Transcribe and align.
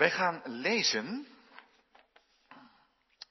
Wij 0.00 0.10
gaan 0.10 0.42
lezen 0.44 1.26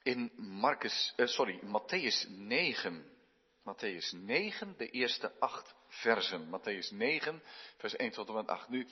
in 0.02 0.32
Marcus, 0.36 1.14
uh, 1.16 1.26
sorry, 1.26 1.60
Matthäus 1.62 2.28
9. 2.28 3.04
Matthäus 3.62 4.12
9, 4.12 4.74
de 4.76 4.90
eerste 4.90 5.32
acht 5.40 5.74
versen. 5.88 6.48
Matthäus 6.48 6.90
9, 6.90 7.42
vers 7.76 7.96
1 7.96 8.10
tot 8.10 8.28
en 8.28 8.34
met 8.34 8.48
8. 8.48 8.68
Nu, 8.68 8.86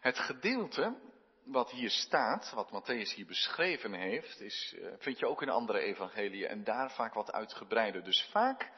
het 0.00 0.18
gedeelte 0.18 1.00
wat 1.44 1.70
hier 1.70 1.90
staat, 1.90 2.50
wat 2.50 2.70
Matthäus 2.70 3.14
hier 3.14 3.26
beschreven 3.26 3.92
heeft, 3.92 4.40
is, 4.40 4.74
uh, 4.76 4.92
vind 4.98 5.18
je 5.18 5.26
ook 5.26 5.42
in 5.42 5.50
andere 5.50 5.80
evangeliën 5.80 6.48
en 6.48 6.64
daar 6.64 6.90
vaak 6.90 7.14
wat 7.14 7.32
uitgebreider. 7.32 8.04
Dus 8.04 8.28
vaak 8.30 8.70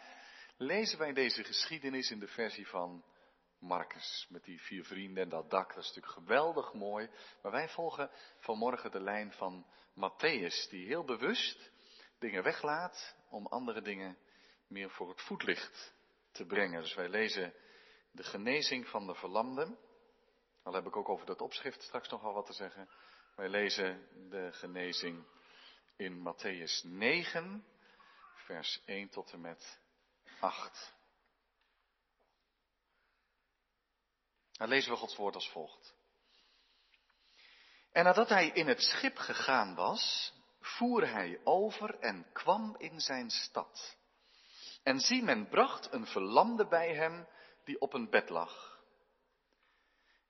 lezen 0.56 0.98
wij 0.98 1.12
deze 1.12 1.44
geschiedenis 1.44 2.10
in 2.10 2.18
de 2.18 2.28
versie 2.28 2.66
van 2.66 3.04
Marcus. 3.58 4.26
Met 4.28 4.44
die 4.44 4.60
vier 4.60 4.84
vrienden 4.84 5.22
en 5.22 5.28
dat 5.28 5.50
dak, 5.50 5.68
dat 5.68 5.82
is 5.84 5.94
natuurlijk 5.94 6.14
geweldig 6.14 6.72
mooi. 6.72 7.10
Maar 7.42 7.52
wij 7.52 7.68
volgen 7.68 8.10
vanmorgen 8.38 8.90
de 8.90 9.00
lijn 9.00 9.32
van 9.32 9.66
Matthäus, 9.94 10.68
die 10.70 10.86
heel 10.86 11.04
bewust 11.04 11.70
dingen 12.18 12.42
weglaat 12.42 13.16
om 13.28 13.46
andere 13.46 13.82
dingen 13.82 14.18
meer 14.66 14.90
voor 14.90 15.08
het 15.08 15.22
voetlicht 15.22 15.94
te 16.32 16.46
brengen. 16.46 16.80
Dus 16.82 16.94
wij 16.94 17.08
lezen 17.08 17.54
de 18.10 18.22
genezing 18.22 18.88
van 18.88 19.06
de 19.06 19.14
verlamden. 19.14 19.78
Al 20.62 20.72
heb 20.72 20.86
ik 20.86 20.96
ook 20.96 21.08
over 21.08 21.26
dat 21.26 21.40
opschrift 21.40 21.82
straks 21.82 22.08
nog 22.08 22.22
wel 22.22 22.32
wat 22.32 22.46
te 22.46 22.52
zeggen. 22.52 22.88
Wij 23.36 23.48
lezen 23.48 24.08
de 24.30 24.52
genezing 24.52 25.26
in 25.96 26.18
Matthäus 26.18 26.82
9, 26.82 27.66
vers 28.34 28.82
1 28.84 29.08
tot 29.08 29.32
en 29.32 29.40
met 29.40 29.80
8. 30.40 30.94
Dan 34.56 34.68
lezen 34.68 34.90
we 34.90 34.96
Gods 34.96 35.16
woord 35.16 35.34
als 35.34 35.50
volgt. 35.50 35.94
En 37.92 38.04
nadat 38.04 38.28
hij 38.28 38.46
in 38.48 38.68
het 38.68 38.80
schip 38.80 39.16
gegaan 39.16 39.74
was, 39.74 40.32
voer 40.60 41.08
hij 41.08 41.40
over 41.44 41.98
en 41.98 42.26
kwam 42.32 42.76
in 42.78 43.00
zijn 43.00 43.30
stad. 43.30 43.96
En 44.82 45.00
zie, 45.00 45.22
men 45.22 45.48
bracht 45.48 45.92
een 45.92 46.06
verlamde 46.06 46.66
bij 46.68 46.94
hem 46.94 47.28
die 47.64 47.80
op 47.80 47.92
een 47.92 48.10
bed 48.10 48.28
lag. 48.28 48.82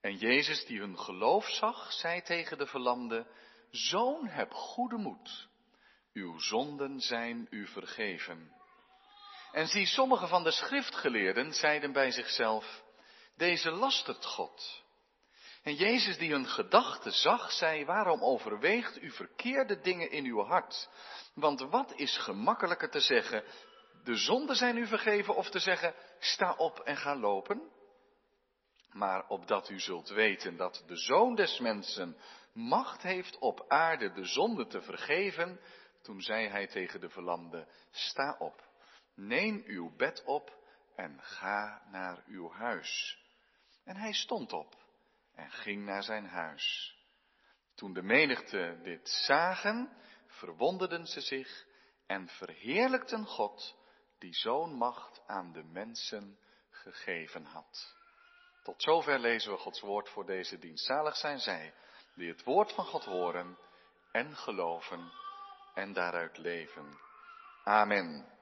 En 0.00 0.16
Jezus, 0.16 0.66
die 0.66 0.78
hun 0.78 0.98
geloof 0.98 1.48
zag, 1.48 1.92
zei 1.92 2.22
tegen 2.22 2.58
de 2.58 2.66
verlamde, 2.66 3.26
Zoon, 3.70 4.26
heb 4.26 4.52
goede 4.52 4.96
moed, 4.96 5.48
uw 6.12 6.38
zonden 6.38 7.00
zijn 7.00 7.46
u 7.50 7.66
vergeven. 7.66 8.52
En 9.52 9.66
zie, 9.66 9.86
sommige 9.86 10.26
van 10.26 10.42
de 10.42 10.50
schriftgeleerden 10.50 11.52
zeiden 11.52 11.92
bij 11.92 12.10
zichzelf, 12.10 12.83
deze 13.36 13.70
lastert 13.70 14.24
God. 14.24 14.82
En 15.62 15.74
Jezus 15.74 16.18
die 16.18 16.30
hun 16.30 16.46
gedachten 16.46 17.12
zag, 17.12 17.52
zei, 17.52 17.84
waarom 17.84 18.22
overweegt 18.22 19.02
u 19.02 19.10
verkeerde 19.10 19.80
dingen 19.80 20.10
in 20.10 20.24
uw 20.24 20.42
hart? 20.42 20.88
Want 21.34 21.60
wat 21.60 21.92
is 21.94 22.16
gemakkelijker 22.16 22.90
te 22.90 23.00
zeggen, 23.00 23.44
de 24.04 24.16
zonden 24.16 24.56
zijn 24.56 24.76
u 24.76 24.86
vergeven, 24.86 25.34
of 25.34 25.50
te 25.50 25.58
zeggen, 25.58 25.94
sta 26.18 26.54
op 26.54 26.78
en 26.78 26.96
ga 26.96 27.16
lopen? 27.16 27.70
Maar 28.90 29.28
opdat 29.28 29.68
u 29.68 29.80
zult 29.80 30.08
weten 30.08 30.56
dat 30.56 30.84
de 30.86 30.96
Zoon 30.96 31.34
des 31.34 31.58
Mensen 31.58 32.16
macht 32.52 33.02
heeft 33.02 33.38
op 33.38 33.64
aarde 33.68 34.12
de 34.12 34.24
zonde 34.24 34.66
te 34.66 34.82
vergeven, 34.82 35.60
toen 36.02 36.20
zei 36.20 36.48
hij 36.48 36.66
tegen 36.66 37.00
de 37.00 37.08
verlamde, 37.08 37.68
sta 37.90 38.36
op, 38.38 38.68
neem 39.14 39.62
uw 39.66 39.96
bed 39.96 40.22
op 40.24 40.58
en 40.96 41.20
ga 41.22 41.82
naar 41.90 42.22
uw 42.26 42.50
huis. 42.50 43.23
En 43.84 43.96
hij 43.96 44.12
stond 44.12 44.52
op 44.52 44.74
en 45.34 45.50
ging 45.50 45.84
naar 45.84 46.02
zijn 46.02 46.26
huis. 46.26 46.96
Toen 47.74 47.92
de 47.92 48.02
menigte 48.02 48.80
dit 48.82 49.08
zagen, 49.08 49.96
verwonderden 50.26 51.06
ze 51.06 51.20
zich 51.20 51.66
en 52.06 52.28
verheerlijkten 52.28 53.26
God, 53.26 53.76
die 54.18 54.34
zo'n 54.34 54.74
macht 54.74 55.22
aan 55.26 55.52
de 55.52 55.62
mensen 55.62 56.38
gegeven 56.70 57.44
had. 57.44 57.96
Tot 58.62 58.82
zover 58.82 59.18
lezen 59.18 59.52
we 59.52 59.58
Gods 59.58 59.80
woord 59.80 60.08
voor 60.08 60.26
deze 60.26 60.58
dienst. 60.58 60.84
Zalig 60.84 61.16
zijn 61.16 61.38
zij 61.38 61.74
die 62.14 62.28
het 62.28 62.44
woord 62.44 62.72
van 62.72 62.84
God 62.84 63.04
horen 63.04 63.58
en 64.12 64.36
geloven 64.36 65.12
en 65.74 65.92
daaruit 65.92 66.38
leven. 66.38 66.98
Amen. 67.64 68.33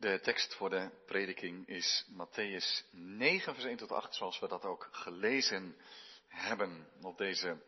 De 0.00 0.20
tekst 0.20 0.54
voor 0.54 0.70
de 0.70 0.90
prediking 1.06 1.68
is 1.68 2.06
Matthäus 2.12 2.84
9, 2.90 3.54
vers 3.54 3.66
1 3.66 3.76
tot 3.76 3.92
8, 3.92 4.14
zoals 4.14 4.38
we 4.38 4.48
dat 4.48 4.64
ook 4.64 4.88
gelezen 4.92 5.76
hebben 6.28 6.88
op 7.02 7.18
deze 7.18 7.62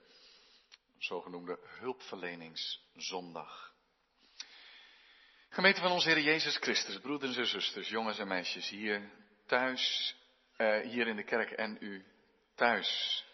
zogenoemde 0.98 1.58
hulpverleningszondag. 1.62 3.74
Gemeente 5.48 5.80
van 5.80 5.90
onze 5.90 6.08
Heer 6.08 6.20
Jezus 6.20 6.56
Christus, 6.56 7.00
broeders 7.00 7.36
en 7.36 7.46
zusters, 7.46 7.88
jongens 7.88 8.18
en 8.18 8.28
meisjes, 8.28 8.68
hier 8.68 9.10
thuis, 9.46 10.16
uh, 10.58 10.80
hier 10.80 11.06
in 11.06 11.16
de 11.16 11.24
kerk 11.24 11.50
en 11.50 11.76
u 11.80 12.04
thuis. 12.54 13.24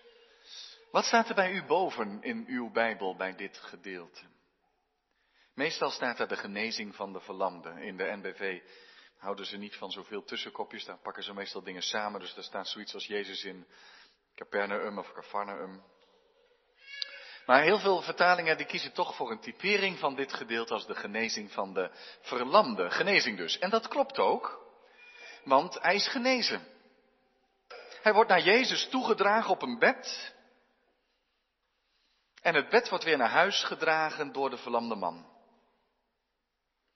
Wat 0.91 1.05
staat 1.05 1.29
er 1.29 1.35
bij 1.35 1.53
u 1.53 1.65
boven 1.65 2.23
in 2.23 2.45
uw 2.47 2.71
Bijbel 2.71 3.17
bij 3.17 3.37
dit 3.37 3.59
gedeelte? 3.59 4.23
Meestal 5.55 5.91
staat 5.91 6.21
er 6.21 6.29
de 6.29 6.37
genezing 6.37 6.95
van 6.95 7.13
de 7.13 7.21
verlamde. 7.21 7.81
In 7.81 7.97
de 7.97 8.17
NBV 8.17 8.61
houden 9.19 9.47
ze 9.47 9.57
niet 9.57 9.77
van 9.77 9.91
zoveel 9.91 10.25
tussenkopjes, 10.25 10.85
daar 10.85 10.99
pakken 10.99 11.23
ze 11.23 11.35
meestal 11.35 11.63
dingen 11.63 11.83
samen. 11.83 12.21
Dus 12.21 12.35
daar 12.35 12.45
staat 12.45 12.69
zoiets 12.69 12.95
als 12.95 13.07
Jezus 13.07 13.45
in 13.45 13.67
Capernaum 14.35 14.99
of 14.99 15.13
Cafarnaum. 15.13 15.83
Maar 17.47 17.63
heel 17.63 17.79
veel 17.79 18.03
vertalingen 18.03 18.57
die 18.57 18.67
kiezen 18.67 18.93
toch 18.93 19.15
voor 19.17 19.31
een 19.31 19.41
typering 19.41 19.99
van 19.99 20.15
dit 20.15 20.33
gedeelte 20.33 20.75
als 20.75 20.87
de 20.87 20.95
genezing 20.95 21.53
van 21.53 21.75
de 21.75 21.91
verlamde. 22.21 22.91
Genezing 22.91 23.37
dus. 23.37 23.59
En 23.59 23.71
dat 23.71 23.89
klopt 23.89 24.19
ook, 24.19 24.61
want 25.45 25.79
hij 25.81 25.95
is 25.95 26.09
genezen. 26.09 26.67
Hij 28.03 28.13
wordt 28.13 28.31
naar 28.31 28.43
Jezus 28.43 28.89
toegedragen 28.89 29.51
op 29.51 29.63
een 29.63 29.79
bed. 29.79 30.35
En 32.43 32.55
het 32.55 32.69
bed 32.69 32.89
wordt 32.89 33.05
weer 33.05 33.17
naar 33.17 33.31
huis 33.31 33.65
gedragen 33.65 34.33
door 34.33 34.51
de 34.51 34.59
verlamde 34.59 34.95
man. 34.95 35.38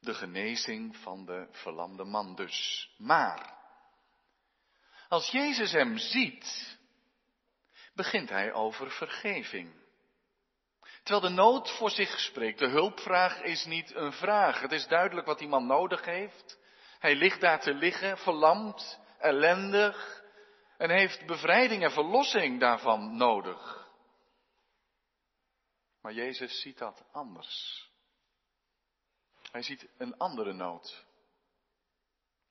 De 0.02 0.14
genezing 0.14 0.96
van 0.96 1.24
de 1.24 1.48
verlamde 1.50 2.04
man 2.04 2.34
dus. 2.34 2.90
Maar, 2.98 3.54
als 5.08 5.30
Jezus 5.30 5.72
hem 5.72 5.98
ziet, 5.98 6.78
begint 7.94 8.28
hij 8.28 8.52
over 8.52 8.90
vergeving. 8.90 9.74
Terwijl 11.02 11.28
de 11.28 11.42
nood 11.42 11.70
voor 11.70 11.90
zich 11.90 12.20
spreekt. 12.20 12.58
De 12.58 12.68
hulpvraag 12.68 13.40
is 13.40 13.64
niet 13.64 13.94
een 13.94 14.12
vraag. 14.12 14.60
Het 14.60 14.72
is 14.72 14.86
duidelijk 14.86 15.26
wat 15.26 15.38
die 15.38 15.48
man 15.48 15.66
nodig 15.66 16.04
heeft. 16.04 16.58
Hij 16.98 17.14
ligt 17.14 17.40
daar 17.40 17.60
te 17.60 17.74
liggen, 17.74 18.18
verlamd, 18.18 19.00
ellendig. 19.18 20.22
En 20.78 20.90
heeft 20.90 21.26
bevrijding 21.26 21.82
en 21.82 21.92
verlossing 21.92 22.60
daarvan 22.60 23.16
nodig. 23.16 23.88
Maar 26.00 26.12
Jezus 26.12 26.60
ziet 26.60 26.78
dat 26.78 27.04
anders. 27.12 27.90
Hij 29.52 29.62
ziet 29.62 29.88
een 29.98 30.16
andere 30.16 30.52
nood. 30.52 31.04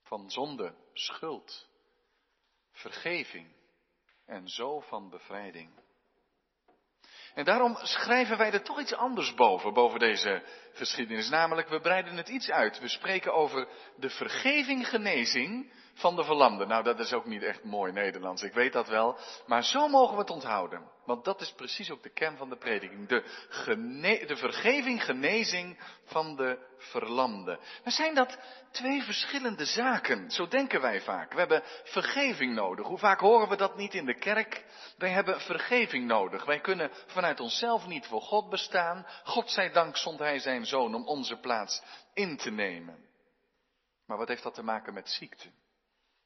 Van 0.02 0.30
zonde, 0.30 0.76
schuld, 0.94 1.70
vergeving 2.72 3.56
en 4.26 4.48
zo 4.48 4.80
van 4.80 5.10
bevrijding. 5.10 5.80
En 7.34 7.46
daarom 7.46 7.76
schrijven 7.76 8.38
wij 8.38 8.52
er 8.52 8.64
toch 8.64 8.80
iets 8.80 8.94
anders 8.94 9.34
boven, 9.34 9.74
boven 9.74 10.00
deze 10.00 10.44
geschiedenis. 10.74 11.30
Namelijk, 11.30 11.70
we 11.70 11.80
breiden 11.80 12.18
het 12.18 12.30
iets 12.30 12.52
uit. 12.52 12.80
We 12.80 12.88
spreken 12.88 13.34
over 13.34 13.68
de 13.96 14.10
vergeving, 14.10 14.88
genezing 14.88 15.72
van 15.94 16.16
de 16.16 16.24
verlamde. 16.24 16.66
Nou, 16.66 16.84
dat 16.84 17.00
is 17.00 17.14
ook 17.14 17.26
niet 17.26 17.44
echt 17.44 17.64
mooi 17.64 17.92
Nederlands, 17.92 18.42
ik 18.42 18.54
weet 18.54 18.74
dat 18.74 18.88
wel. 18.88 19.18
Maar 19.46 19.64
zo 19.64 19.88
mogen 19.88 20.14
we 20.14 20.22
het 20.22 20.30
onthouden. 20.30 20.90
Want 21.06 21.26
dat 21.26 21.42
is 21.42 21.52
precies 21.52 21.92
ook 21.92 22.04
de 22.04 22.14
kern 22.14 22.38
van 22.38 22.50
de 22.50 22.58
prediking. 22.58 23.08
De, 23.08 23.24
gene 23.50 24.26
de 24.26 24.36
vergeving, 24.36 25.04
genezing 25.04 25.80
van 26.06 26.36
de 26.36 26.58
verlamde. 26.78 27.60
Maar 27.84 27.94
zijn 27.94 28.16
dat 28.16 28.38
twee 28.72 29.04
verschillende 29.04 29.66
zaken? 29.66 30.32
Zo 30.32 30.48
denken 30.48 30.82
wij 30.82 31.02
vaak. 31.02 31.34
We 31.34 31.40
hebben 31.40 31.64
vergeving 31.84 32.56
nodig. 32.56 32.88
Hoe 32.88 32.98
vaak 32.98 33.20
horen 33.20 33.50
we 33.50 33.56
dat 33.56 33.78
niet 33.78 33.94
in 33.94 34.06
de 34.06 34.18
kerk? 34.18 34.66
Wij 34.98 35.10
hebben 35.10 35.42
vergeving 35.42 36.06
nodig. 36.06 36.46
Wij 36.46 36.60
kunnen 36.60 36.92
vanuit 37.08 37.40
onszelf 37.40 37.88
niet 37.88 38.06
voor 38.06 38.22
God 38.22 38.50
bestaan. 38.50 39.06
God 39.24 39.52
zij 39.52 39.72
dank 39.72 39.98
zond 39.98 40.20
Hij 40.20 40.40
zijn 40.40 40.61
zoon 40.66 40.96
om 40.96 41.08
onze 41.08 41.40
plaats 41.40 41.82
in 42.14 42.38
te 42.38 42.52
nemen. 42.52 43.10
Maar 44.06 44.18
wat 44.18 44.28
heeft 44.28 44.44
dat 44.44 44.54
te 44.54 44.64
maken 44.64 44.94
met 44.94 45.10
ziekte? 45.10 45.52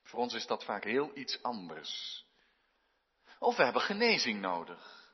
Voor 0.03 0.19
ons 0.19 0.33
is 0.33 0.47
dat 0.47 0.63
vaak 0.63 0.83
heel 0.83 1.11
iets 1.13 1.43
anders. 1.43 2.23
Of 3.39 3.55
we 3.57 3.63
hebben 3.63 3.81
genezing 3.81 4.41
nodig. 4.41 5.13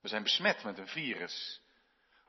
We 0.00 0.08
zijn 0.08 0.22
besmet 0.22 0.64
met 0.64 0.78
een 0.78 0.88
virus. 0.88 1.62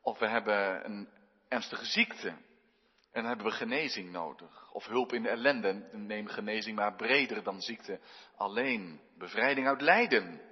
Of 0.01 0.19
we 0.19 0.28
hebben 0.28 0.86
een 0.86 1.10
ernstige 1.48 1.86
ziekte. 1.86 2.28
En 2.28 3.22
dan 3.22 3.25
hebben 3.25 3.45
we 3.45 3.51
genezing 3.51 4.12
nodig. 4.12 4.72
Of 4.72 4.86
hulp 4.86 5.13
in 5.13 5.24
de 5.24 5.30
ellende. 5.30 5.89
Neem 5.92 6.28
genezing 6.28 6.75
maar 6.75 6.95
breder 6.95 7.44
dan 7.44 7.62
ziekte 7.62 8.00
alleen. 8.36 9.01
Bevrijding 9.18 9.68
uit 9.68 9.81
lijden. 9.81 10.50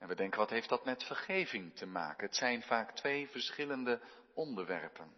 En 0.00 0.08
we 0.08 0.14
denken, 0.14 0.38
wat 0.38 0.50
heeft 0.50 0.68
dat 0.68 0.84
met 0.84 1.04
vergeving 1.04 1.76
te 1.76 1.86
maken? 1.86 2.26
Het 2.26 2.36
zijn 2.36 2.62
vaak 2.62 2.92
twee 2.92 3.28
verschillende 3.28 4.00
onderwerpen. 4.34 5.12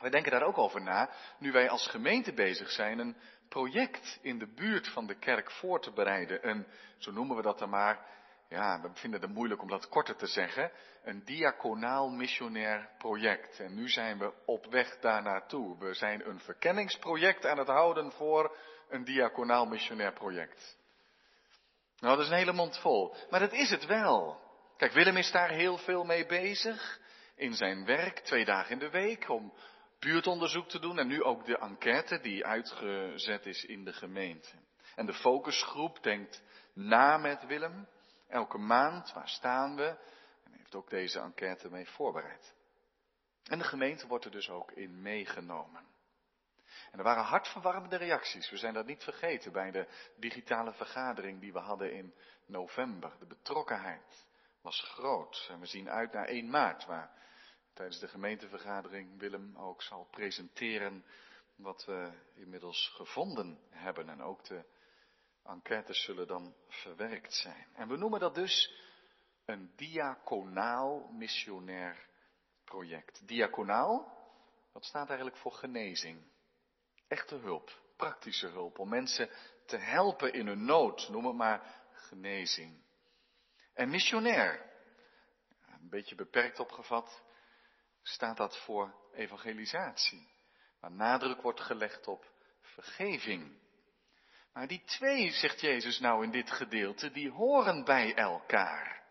We 0.00 0.10
denken 0.10 0.30
daar 0.30 0.42
ook 0.42 0.58
over 0.58 0.82
na, 0.82 1.10
nu 1.38 1.52
wij 1.52 1.68
als 1.68 1.86
gemeente 1.86 2.32
bezig 2.32 2.70
zijn 2.70 2.98
een 2.98 3.16
project 3.48 4.18
in 4.22 4.38
de 4.38 4.46
buurt 4.46 4.88
van 4.88 5.06
de 5.06 5.18
kerk 5.18 5.50
voor 5.50 5.80
te 5.80 5.92
bereiden. 5.92 6.48
Een, 6.48 6.66
zo 6.98 7.12
noemen 7.12 7.36
we 7.36 7.42
dat 7.42 7.58
dan 7.58 7.70
maar, 7.70 8.06
ja, 8.48 8.80
we 8.80 8.90
vinden 8.92 9.20
het 9.20 9.30
moeilijk 9.30 9.62
om 9.62 9.68
dat 9.68 9.88
korter 9.88 10.16
te 10.16 10.26
zeggen, 10.26 10.70
een 11.02 11.24
diaconaal 11.24 12.10
missionair 12.10 12.88
project. 12.98 13.60
En 13.60 13.74
nu 13.74 13.88
zijn 13.88 14.18
we 14.18 14.32
op 14.46 14.66
weg 14.66 14.98
daar 14.98 15.22
naartoe. 15.22 15.78
We 15.78 15.94
zijn 15.94 16.28
een 16.28 16.40
verkenningsproject 16.40 17.46
aan 17.46 17.58
het 17.58 17.68
houden 17.68 18.12
voor 18.12 18.56
een 18.88 19.04
diaconaal 19.04 19.66
missionair 19.66 20.12
project. 20.12 20.80
Nou, 22.02 22.16
dat 22.16 22.24
is 22.24 22.30
een 22.30 22.38
hele 22.38 22.52
mond 22.52 22.78
vol. 22.78 23.14
Maar 23.30 23.40
dat 23.40 23.52
is 23.52 23.70
het 23.70 23.86
wel. 23.86 24.40
Kijk, 24.76 24.92
Willem 24.92 25.16
is 25.16 25.30
daar 25.30 25.50
heel 25.50 25.78
veel 25.78 26.04
mee 26.04 26.26
bezig. 26.26 27.00
In 27.36 27.54
zijn 27.54 27.84
werk, 27.84 28.18
twee 28.18 28.44
dagen 28.44 28.70
in 28.70 28.78
de 28.78 28.90
week, 28.90 29.28
om 29.28 29.52
buurtonderzoek 29.98 30.68
te 30.68 30.78
doen. 30.78 30.98
En 30.98 31.06
nu 31.06 31.22
ook 31.22 31.44
de 31.44 31.58
enquête 31.58 32.20
die 32.20 32.46
uitgezet 32.46 33.46
is 33.46 33.64
in 33.64 33.84
de 33.84 33.92
gemeente. 33.92 34.48
En 34.94 35.06
de 35.06 35.14
focusgroep 35.14 36.02
denkt 36.02 36.42
na 36.74 37.16
met 37.16 37.46
Willem. 37.46 37.88
Elke 38.28 38.58
maand, 38.58 39.12
waar 39.12 39.28
staan 39.28 39.76
we? 39.76 39.86
En 40.44 40.52
heeft 40.52 40.74
ook 40.74 40.90
deze 40.90 41.20
enquête 41.20 41.70
mee 41.70 41.88
voorbereid. 41.88 42.54
En 43.44 43.58
de 43.58 43.64
gemeente 43.64 44.06
wordt 44.06 44.24
er 44.24 44.30
dus 44.30 44.50
ook 44.50 44.72
in 44.72 45.02
meegenomen. 45.02 45.86
En 46.90 46.98
er 46.98 47.04
waren 47.04 47.24
hartverwarmende 47.24 47.96
reacties. 47.96 48.50
We 48.50 48.56
zijn 48.56 48.74
dat 48.74 48.86
niet 48.86 49.02
vergeten 49.02 49.52
bij 49.52 49.70
de 49.70 49.88
digitale 50.16 50.72
vergadering 50.72 51.40
die 51.40 51.52
we 51.52 51.58
hadden 51.58 51.92
in 51.92 52.14
november. 52.46 53.12
De 53.18 53.26
betrokkenheid 53.26 54.26
was 54.60 54.80
groot. 54.80 55.48
En 55.50 55.60
we 55.60 55.66
zien 55.66 55.90
uit 55.90 56.12
naar 56.12 56.26
1 56.26 56.50
maart, 56.50 56.84
waar 56.84 57.10
tijdens 57.72 57.98
de 57.98 58.08
gemeentevergadering 58.08 59.18
Willem 59.18 59.56
ook 59.56 59.82
zal 59.82 60.06
presenteren 60.10 61.04
wat 61.56 61.84
we 61.84 62.12
inmiddels 62.34 62.92
gevonden 62.94 63.58
hebben. 63.70 64.08
En 64.08 64.22
ook 64.22 64.44
de 64.44 64.64
enquêtes 65.44 66.04
zullen 66.04 66.26
dan 66.26 66.54
verwerkt 66.68 67.34
zijn. 67.34 67.66
En 67.74 67.88
we 67.88 67.96
noemen 67.96 68.20
dat 68.20 68.34
dus 68.34 68.72
een 69.44 69.72
diaconaal 69.76 71.08
missionair 71.12 72.08
project. 72.64 73.28
Diaconaal, 73.28 74.20
dat 74.72 74.84
staat 74.84 75.06
eigenlijk 75.06 75.36
voor 75.36 75.52
genezing. 75.52 76.30
Echte 77.12 77.36
hulp, 77.36 77.80
praktische 77.96 78.46
hulp, 78.46 78.78
om 78.78 78.88
mensen 78.88 79.30
te 79.66 79.76
helpen 79.76 80.32
in 80.32 80.46
hun 80.46 80.64
nood, 80.64 81.08
noem 81.08 81.26
het 81.26 81.36
maar 81.36 81.82
genezing. 81.92 82.82
En 83.74 83.90
missionair, 83.90 84.70
een 85.66 85.88
beetje 85.88 86.14
beperkt 86.14 86.58
opgevat, 86.60 87.22
staat 88.02 88.36
dat 88.36 88.58
voor 88.64 88.94
evangelisatie. 89.14 90.28
Waar 90.80 90.92
nadruk 90.92 91.42
wordt 91.42 91.60
gelegd 91.60 92.06
op 92.06 92.32
vergeving. 92.60 93.58
Maar 94.52 94.66
die 94.66 94.82
twee, 94.84 95.30
zegt 95.30 95.60
Jezus 95.60 95.98
nou 95.98 96.24
in 96.24 96.30
dit 96.30 96.50
gedeelte, 96.50 97.10
die 97.10 97.30
horen 97.30 97.84
bij 97.84 98.14
elkaar. 98.14 99.02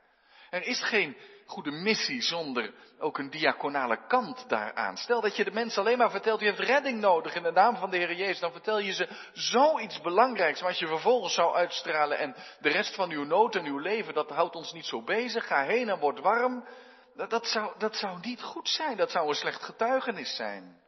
Er 0.49 0.63
is 0.63 0.83
geen 0.83 1.17
goede 1.51 1.71
missie 1.71 2.21
zonder 2.21 2.73
ook 2.99 3.17
een 3.17 3.29
diaconale 3.29 4.05
kant 4.07 4.49
daaraan. 4.49 4.97
Stel 4.97 5.21
dat 5.21 5.35
je 5.35 5.43
de 5.43 5.51
mensen 5.51 5.81
alleen 5.81 5.97
maar 5.97 6.11
vertelt, 6.11 6.41
u 6.41 6.45
heeft 6.45 6.59
redding 6.59 6.99
nodig 6.99 7.35
in 7.35 7.43
de 7.43 7.51
naam 7.51 7.75
van 7.75 7.89
de 7.89 7.97
Heer 7.97 8.15
Jezus, 8.15 8.39
dan 8.39 8.51
vertel 8.51 8.79
je 8.79 8.91
ze 8.91 9.09
zoiets 9.33 10.01
belangrijks, 10.01 10.59
maar 10.59 10.69
als 10.69 10.79
je 10.79 10.87
vervolgens 10.87 11.33
zou 11.33 11.55
uitstralen 11.55 12.17
en 12.17 12.35
de 12.59 12.69
rest 12.69 12.95
van 12.95 13.11
uw 13.11 13.23
nood 13.23 13.55
en 13.55 13.65
uw 13.65 13.77
leven, 13.77 14.13
dat 14.13 14.29
houdt 14.29 14.55
ons 14.55 14.73
niet 14.73 14.85
zo 14.85 15.03
bezig, 15.03 15.47
ga 15.47 15.63
heen 15.63 15.89
en 15.89 15.99
word 15.99 16.19
warm, 16.19 16.67
dat, 17.15 17.29
dat, 17.29 17.47
zou, 17.47 17.73
dat 17.77 17.95
zou 17.95 18.19
niet 18.19 18.41
goed 18.41 18.69
zijn, 18.69 18.97
dat 18.97 19.11
zou 19.11 19.27
een 19.27 19.35
slecht 19.35 19.63
getuigenis 19.63 20.35
zijn. 20.35 20.81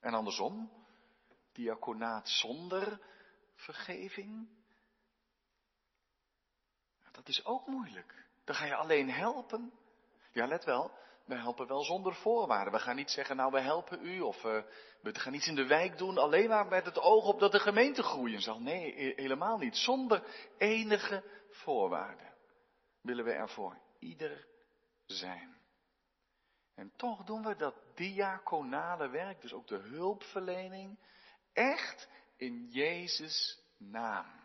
En 0.00 0.14
andersom, 0.14 0.70
diaconaat 1.52 2.28
zonder 2.28 3.00
vergeving, 3.54 4.48
dat 7.14 7.28
is 7.28 7.44
ook 7.44 7.66
moeilijk. 7.66 8.26
Dan 8.44 8.54
ga 8.54 8.64
je 8.64 8.74
alleen 8.74 9.10
helpen. 9.10 9.72
Ja, 10.32 10.46
let 10.46 10.64
wel, 10.64 10.90
we 11.24 11.34
helpen 11.34 11.66
wel 11.66 11.84
zonder 11.84 12.14
voorwaarden. 12.14 12.72
We 12.72 12.78
gaan 12.78 12.96
niet 12.96 13.10
zeggen, 13.10 13.36
nou 13.36 13.52
we 13.52 13.60
helpen 13.60 14.06
u, 14.06 14.20
of 14.20 14.44
uh, 14.44 14.62
we 15.00 15.18
gaan 15.18 15.34
iets 15.34 15.46
in 15.46 15.54
de 15.54 15.66
wijk 15.66 15.98
doen, 15.98 16.18
alleen 16.18 16.48
maar 16.48 16.66
met 16.66 16.84
het 16.84 16.98
oog 16.98 17.26
op 17.26 17.40
dat 17.40 17.52
de 17.52 17.60
gemeente 17.60 18.02
groeien 18.02 18.40
zal. 18.40 18.60
Nee, 18.60 19.14
helemaal 19.16 19.58
niet. 19.58 19.76
Zonder 19.76 20.22
enige 20.58 21.24
voorwaarden 21.50 22.34
willen 23.00 23.24
we 23.24 23.32
er 23.32 23.48
voor 23.48 23.78
ieder 23.98 24.46
zijn. 25.06 25.56
En 26.74 26.92
toch 26.96 27.24
doen 27.24 27.42
we 27.42 27.56
dat 27.56 27.74
diaconale 27.94 29.08
werk, 29.08 29.40
dus 29.40 29.52
ook 29.52 29.66
de 29.66 29.78
hulpverlening, 29.78 30.98
echt 31.52 32.08
in 32.36 32.68
Jezus' 32.70 33.62
naam. 33.78 34.43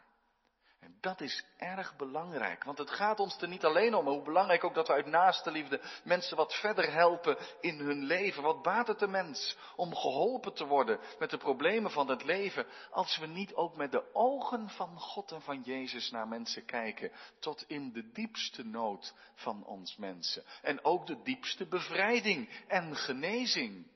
En 0.80 0.98
dat 1.00 1.22
is 1.22 1.46
erg 1.58 1.96
belangrijk, 1.96 2.64
want 2.64 2.78
het 2.78 2.90
gaat 2.90 3.20
ons 3.20 3.42
er 3.42 3.48
niet 3.48 3.66
alleen 3.66 3.96
om, 3.96 4.08
hoe 4.08 4.22
belangrijk 4.22 4.64
ook 4.64 4.74
dat 4.74 4.88
we 4.88 4.94
uit 4.94 5.06
naaste 5.06 5.52
liefde 5.52 5.82
mensen 6.04 6.38
wat 6.38 6.54
verder 6.54 6.92
helpen 6.92 7.38
in 7.60 7.80
hun 7.80 8.04
leven. 8.04 8.44
Wat 8.44 8.62
baat 8.62 8.88
het 8.88 9.00
de 9.00 9.08
mens 9.08 9.58
om 9.76 9.96
geholpen 9.96 10.54
te 10.54 10.66
worden 10.66 11.00
met 11.20 11.30
de 11.30 11.38
problemen 11.38 11.92
van 11.92 12.08
het 12.10 12.24
leven, 12.24 12.66
als 12.92 13.18
we 13.18 13.26
niet 13.26 13.54
ook 13.54 13.76
met 13.76 13.92
de 13.92 14.14
ogen 14.14 14.70
van 14.70 15.00
God 15.00 15.32
en 15.32 15.42
van 15.42 15.62
Jezus 15.62 16.12
naar 16.12 16.28
mensen 16.28 16.66
kijken, 16.66 17.12
tot 17.40 17.64
in 17.68 17.92
de 17.92 18.12
diepste 18.12 18.66
nood 18.66 19.14
van 19.36 19.66
ons 19.66 19.96
mensen. 19.96 20.44
En 20.62 20.84
ook 20.84 21.08
de 21.08 21.22
diepste 21.22 21.68
bevrijding 21.68 22.50
en 22.68 22.96
genezing. 22.96 23.88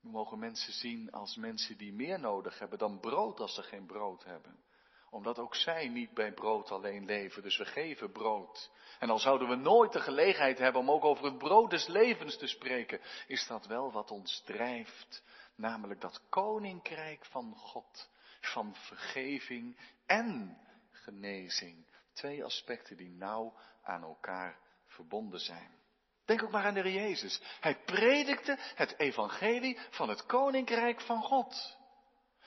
We 0.00 0.08
mogen 0.08 0.38
mensen 0.38 0.72
zien 0.72 1.10
als 1.10 1.36
mensen 1.36 1.76
die 1.76 1.92
meer 1.92 2.20
nodig 2.20 2.58
hebben 2.58 2.78
dan 2.78 3.00
brood 3.00 3.40
als 3.40 3.54
ze 3.54 3.62
geen 3.62 3.86
brood 3.86 4.24
hebben 4.24 4.66
omdat 5.10 5.38
ook 5.38 5.54
zij 5.54 5.88
niet 5.88 6.14
bij 6.14 6.32
brood 6.32 6.70
alleen 6.70 7.04
leven. 7.04 7.42
Dus 7.42 7.56
we 7.58 7.64
geven 7.64 8.12
brood. 8.12 8.70
En 8.98 9.10
al 9.10 9.18
zouden 9.18 9.48
we 9.48 9.54
nooit 9.54 9.92
de 9.92 10.00
gelegenheid 10.00 10.58
hebben 10.58 10.80
om 10.80 10.90
ook 10.90 11.04
over 11.04 11.24
het 11.24 11.38
brood 11.38 11.70
des 11.70 11.86
levens 11.86 12.36
te 12.36 12.46
spreken, 12.46 13.00
is 13.26 13.46
dat 13.46 13.66
wel 13.66 13.92
wat 13.92 14.10
ons 14.10 14.42
drijft. 14.44 15.22
Namelijk 15.54 16.00
dat 16.00 16.20
koninkrijk 16.28 17.24
van 17.24 17.54
God, 17.56 18.10
van 18.40 18.74
vergeving 18.74 19.78
en 20.06 20.58
genezing. 20.90 21.86
Twee 22.12 22.44
aspecten 22.44 22.96
die 22.96 23.10
nauw 23.10 23.54
aan 23.82 24.02
elkaar 24.02 24.58
verbonden 24.86 25.40
zijn. 25.40 25.76
Denk 26.24 26.42
ook 26.42 26.50
maar 26.50 26.64
aan 26.64 26.74
de 26.74 26.80
Heer 26.80 26.92
Jezus. 26.92 27.40
Hij 27.60 27.78
predikte 27.84 28.56
het 28.74 28.98
evangelie 28.98 29.78
van 29.90 30.08
het 30.08 30.26
koninkrijk 30.26 31.00
van 31.00 31.22
God. 31.22 31.76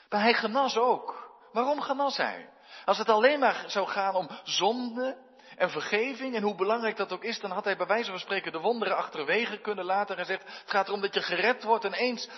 Maar 0.09 0.21
hij 0.21 0.33
genas 0.33 0.77
ook. 0.77 1.31
Waarom 1.51 1.81
genas 1.81 2.17
hij? 2.17 2.50
Als 2.85 2.97
het 2.97 3.09
alleen 3.09 3.39
maar 3.39 3.63
zou 3.67 3.87
gaan 3.87 4.15
om 4.15 4.29
zonde 4.43 5.17
en 5.57 5.69
vergeving 5.69 6.35
en 6.35 6.43
hoe 6.43 6.55
belangrijk 6.55 6.97
dat 6.97 7.11
ook 7.11 7.23
is, 7.23 7.39
dan 7.39 7.51
had 7.51 7.63
hij 7.63 7.77
bij 7.77 7.87
wijze 7.87 8.09
van 8.09 8.19
spreken 8.19 8.51
de 8.51 8.59
wonderen 8.59 8.97
achterwege 8.97 9.57
kunnen 9.57 9.85
laten 9.85 10.17
en 10.17 10.25
gezegd, 10.25 10.43
het 10.43 10.71
gaat 10.71 10.87
erom 10.87 11.01
dat 11.01 11.13
je 11.13 11.21
gered 11.21 11.63
wordt 11.63 11.85
en 11.85 11.93
eens 11.93 12.29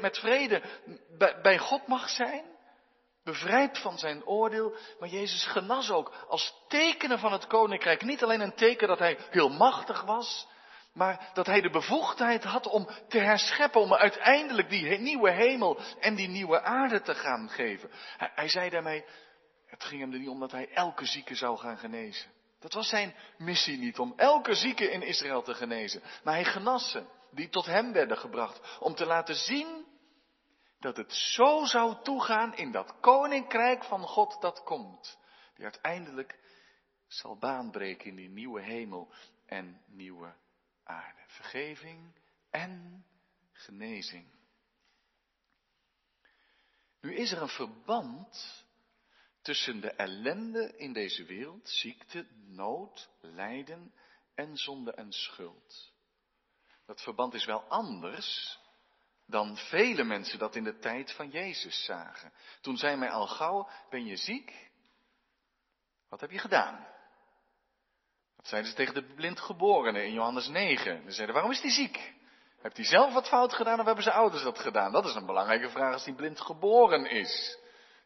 met 0.00 0.18
vrede 0.18 0.62
bij 1.42 1.58
God 1.58 1.86
mag 1.86 2.08
zijn. 2.08 2.52
Bevrijd 3.24 3.78
van 3.78 3.98
zijn 3.98 4.26
oordeel, 4.26 4.76
maar 4.98 5.08
Jezus 5.08 5.46
genas 5.46 5.90
ook 5.90 6.12
als 6.28 6.54
tekenen 6.68 7.18
van 7.18 7.32
het 7.32 7.46
koninkrijk. 7.46 8.02
Niet 8.02 8.22
alleen 8.22 8.40
een 8.40 8.54
teken 8.54 8.88
dat 8.88 8.98
hij 8.98 9.18
heel 9.30 9.48
machtig 9.48 10.02
was, 10.02 10.46
maar 10.92 11.30
dat 11.32 11.46
hij 11.46 11.60
de 11.60 11.70
bevoegdheid 11.70 12.44
had 12.44 12.66
om 12.66 12.88
te 13.08 13.18
herscheppen, 13.18 13.80
om 13.80 13.94
uiteindelijk 13.94 14.68
die 14.68 14.98
nieuwe 14.98 15.30
hemel 15.30 15.78
en 16.00 16.14
die 16.14 16.28
nieuwe 16.28 16.62
aarde 16.62 17.00
te 17.00 17.14
gaan 17.14 17.48
geven. 17.50 17.90
Hij 18.16 18.48
zei 18.48 18.70
daarmee, 18.70 19.04
het 19.74 19.84
ging 19.84 20.00
hem 20.00 20.12
er 20.12 20.18
niet 20.18 20.28
om 20.28 20.40
dat 20.40 20.50
hij 20.50 20.72
elke 20.72 21.04
zieke 21.04 21.34
zou 21.34 21.58
gaan 21.58 21.78
genezen. 21.78 22.30
Dat 22.58 22.72
was 22.72 22.88
zijn 22.88 23.14
missie 23.38 23.78
niet, 23.78 23.98
om 23.98 24.12
elke 24.16 24.54
zieke 24.54 24.90
in 24.90 25.02
Israël 25.02 25.42
te 25.42 25.54
genezen. 25.54 26.02
Maar 26.24 26.34
hij 26.34 26.44
genas 26.44 26.98
die 27.30 27.48
tot 27.48 27.66
hem 27.66 27.92
werden 27.92 28.16
gebracht, 28.18 28.78
om 28.80 28.94
te 28.94 29.06
laten 29.06 29.34
zien 29.34 29.86
dat 30.78 30.96
het 30.96 31.12
zo 31.12 31.64
zou 31.64 32.02
toegaan 32.02 32.56
in 32.56 32.72
dat 32.72 33.00
koninkrijk 33.00 33.84
van 33.84 34.02
God 34.02 34.40
dat 34.40 34.62
komt. 34.62 35.18
Die 35.54 35.64
uiteindelijk 35.64 36.38
zal 37.06 37.36
baanbreken 37.36 38.06
in 38.06 38.16
die 38.16 38.30
nieuwe 38.30 38.62
hemel 38.62 39.12
en 39.46 39.82
nieuwe 39.86 40.34
aarde. 40.84 41.20
Vergeving 41.26 42.14
en 42.50 43.04
genezing. 43.52 44.32
Nu 47.00 47.14
is 47.14 47.32
er 47.32 47.42
een 47.42 47.48
verband 47.48 48.64
tussen 49.44 49.80
de 49.80 49.90
ellende 49.90 50.76
in 50.76 50.92
deze 50.92 51.24
wereld, 51.24 51.68
ziekte, 51.68 52.26
nood, 52.46 53.08
lijden 53.20 53.94
en 54.34 54.56
zonde 54.56 54.92
en 54.92 55.12
schuld. 55.12 55.92
Dat 56.86 57.02
verband 57.02 57.34
is 57.34 57.44
wel 57.44 57.62
anders 57.62 58.58
dan 59.26 59.56
vele 59.56 60.04
mensen 60.04 60.38
dat 60.38 60.56
in 60.56 60.64
de 60.64 60.78
tijd 60.78 61.12
van 61.12 61.30
Jezus 61.30 61.84
zagen. 61.84 62.32
Toen 62.60 62.76
zei 62.76 62.96
mij 62.96 63.10
al 63.10 63.26
gauw, 63.26 63.68
ben 63.90 64.06
je 64.06 64.16
ziek? 64.16 64.70
Wat 66.08 66.20
heb 66.20 66.30
je 66.30 66.38
gedaan? 66.38 66.86
Dat 68.36 68.46
zeiden 68.46 68.70
ze 68.70 68.76
tegen 68.76 68.94
de 68.94 69.14
blindgeborene 69.14 70.04
in 70.04 70.12
Johannes 70.12 70.48
9. 70.48 71.02
Ze 71.04 71.10
zeiden, 71.10 71.34
waarom 71.34 71.52
is 71.52 71.60
hij 71.60 71.70
ziek? 71.70 72.14
Heeft 72.60 72.76
hij 72.76 72.84
zelf 72.84 73.12
wat 73.12 73.28
fout 73.28 73.54
gedaan 73.54 73.80
of 73.80 73.86
hebben 73.86 74.04
zijn 74.04 74.16
ouders 74.16 74.42
dat 74.42 74.58
gedaan? 74.58 74.92
Dat 74.92 75.04
is 75.04 75.14
een 75.14 75.26
belangrijke 75.26 75.70
vraag 75.70 75.92
als 75.92 76.04
hij 76.04 76.14
blind 76.14 76.40
geboren 76.40 77.10
is. 77.10 77.62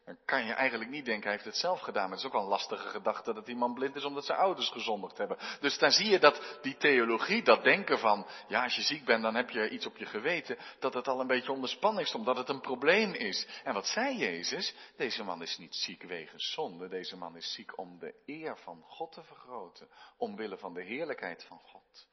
Dan 0.09 0.17
kan 0.25 0.45
je 0.45 0.53
eigenlijk 0.53 0.89
niet 0.89 1.05
denken, 1.05 1.23
hij 1.23 1.31
heeft 1.31 1.45
het 1.45 1.55
zelf 1.55 1.79
gedaan. 1.79 2.01
Maar 2.01 2.11
het 2.11 2.19
is 2.19 2.25
ook 2.25 2.31
wel 2.31 2.41
een 2.41 2.47
lastige 2.47 2.87
gedachte 2.87 3.33
dat 3.33 3.45
die 3.45 3.55
man 3.55 3.73
blind 3.73 3.95
is 3.95 4.03
omdat 4.03 4.25
zijn 4.25 4.37
ouders 4.37 4.69
gezondigd 4.69 5.17
hebben. 5.17 5.37
Dus 5.59 5.77
daar 5.77 5.91
zie 5.91 6.09
je 6.09 6.19
dat 6.19 6.59
die 6.61 6.77
theologie, 6.77 7.43
dat 7.43 7.63
denken 7.63 7.99
van, 7.99 8.27
ja 8.47 8.63
als 8.63 8.75
je 8.75 8.81
ziek 8.81 9.05
bent 9.05 9.21
dan 9.21 9.35
heb 9.35 9.49
je 9.49 9.69
iets 9.69 9.85
op 9.85 9.97
je 9.97 10.05
geweten, 10.05 10.57
dat 10.79 10.93
het 10.93 11.07
al 11.07 11.19
een 11.19 11.27
beetje 11.27 11.51
onder 11.51 11.69
spanning 11.69 12.07
stond, 12.07 12.25
dat 12.25 12.37
het 12.37 12.49
een 12.49 12.61
probleem 12.61 13.13
is. 13.13 13.47
En 13.63 13.73
wat 13.73 13.87
zei 13.87 14.17
Jezus? 14.17 14.75
Deze 14.97 15.23
man 15.23 15.41
is 15.41 15.57
niet 15.57 15.75
ziek 15.75 16.03
wegens 16.03 16.51
zonde, 16.51 16.87
deze 16.87 17.17
man 17.17 17.35
is 17.35 17.53
ziek 17.53 17.77
om 17.77 17.99
de 17.99 18.15
eer 18.25 18.57
van 18.57 18.81
God 18.81 19.11
te 19.11 19.23
vergroten, 19.23 19.89
omwille 20.17 20.57
van 20.57 20.73
de 20.73 20.83
heerlijkheid 20.83 21.43
van 21.43 21.59
God. 21.59 22.07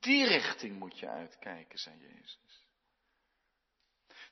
Die 0.00 0.26
richting 0.26 0.78
moet 0.78 0.98
je 0.98 1.08
uitkijken, 1.08 1.78
zei 1.78 1.96
Jezus. 1.98 2.49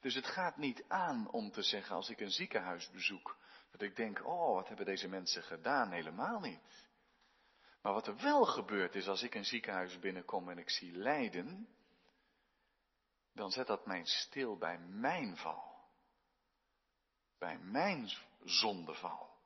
Dus 0.00 0.14
het 0.14 0.26
gaat 0.26 0.56
niet 0.56 0.84
aan 0.88 1.30
om 1.30 1.50
te 1.50 1.62
zeggen 1.62 1.96
als 1.96 2.10
ik 2.10 2.20
een 2.20 2.30
ziekenhuis 2.30 2.90
bezoek, 2.90 3.36
dat 3.70 3.82
ik 3.82 3.96
denk, 3.96 4.26
oh 4.26 4.54
wat 4.54 4.68
hebben 4.68 4.86
deze 4.86 5.08
mensen 5.08 5.42
gedaan? 5.42 5.90
Helemaal 5.90 6.40
niet. 6.40 6.60
Maar 7.82 7.92
wat 7.92 8.06
er 8.06 8.16
wel 8.16 8.44
gebeurt 8.44 8.94
is 8.94 9.08
als 9.08 9.22
ik 9.22 9.34
een 9.34 9.44
ziekenhuis 9.44 9.98
binnenkom 9.98 10.48
en 10.48 10.58
ik 10.58 10.70
zie 10.70 10.92
lijden, 10.92 11.68
dan 13.32 13.50
zet 13.50 13.66
dat 13.66 13.86
mij 13.86 14.04
stil 14.04 14.56
bij 14.56 14.78
mijn 14.78 15.36
val. 15.36 15.76
Bij 17.38 17.58
mijn 17.58 18.10
zondeval. 18.44 19.36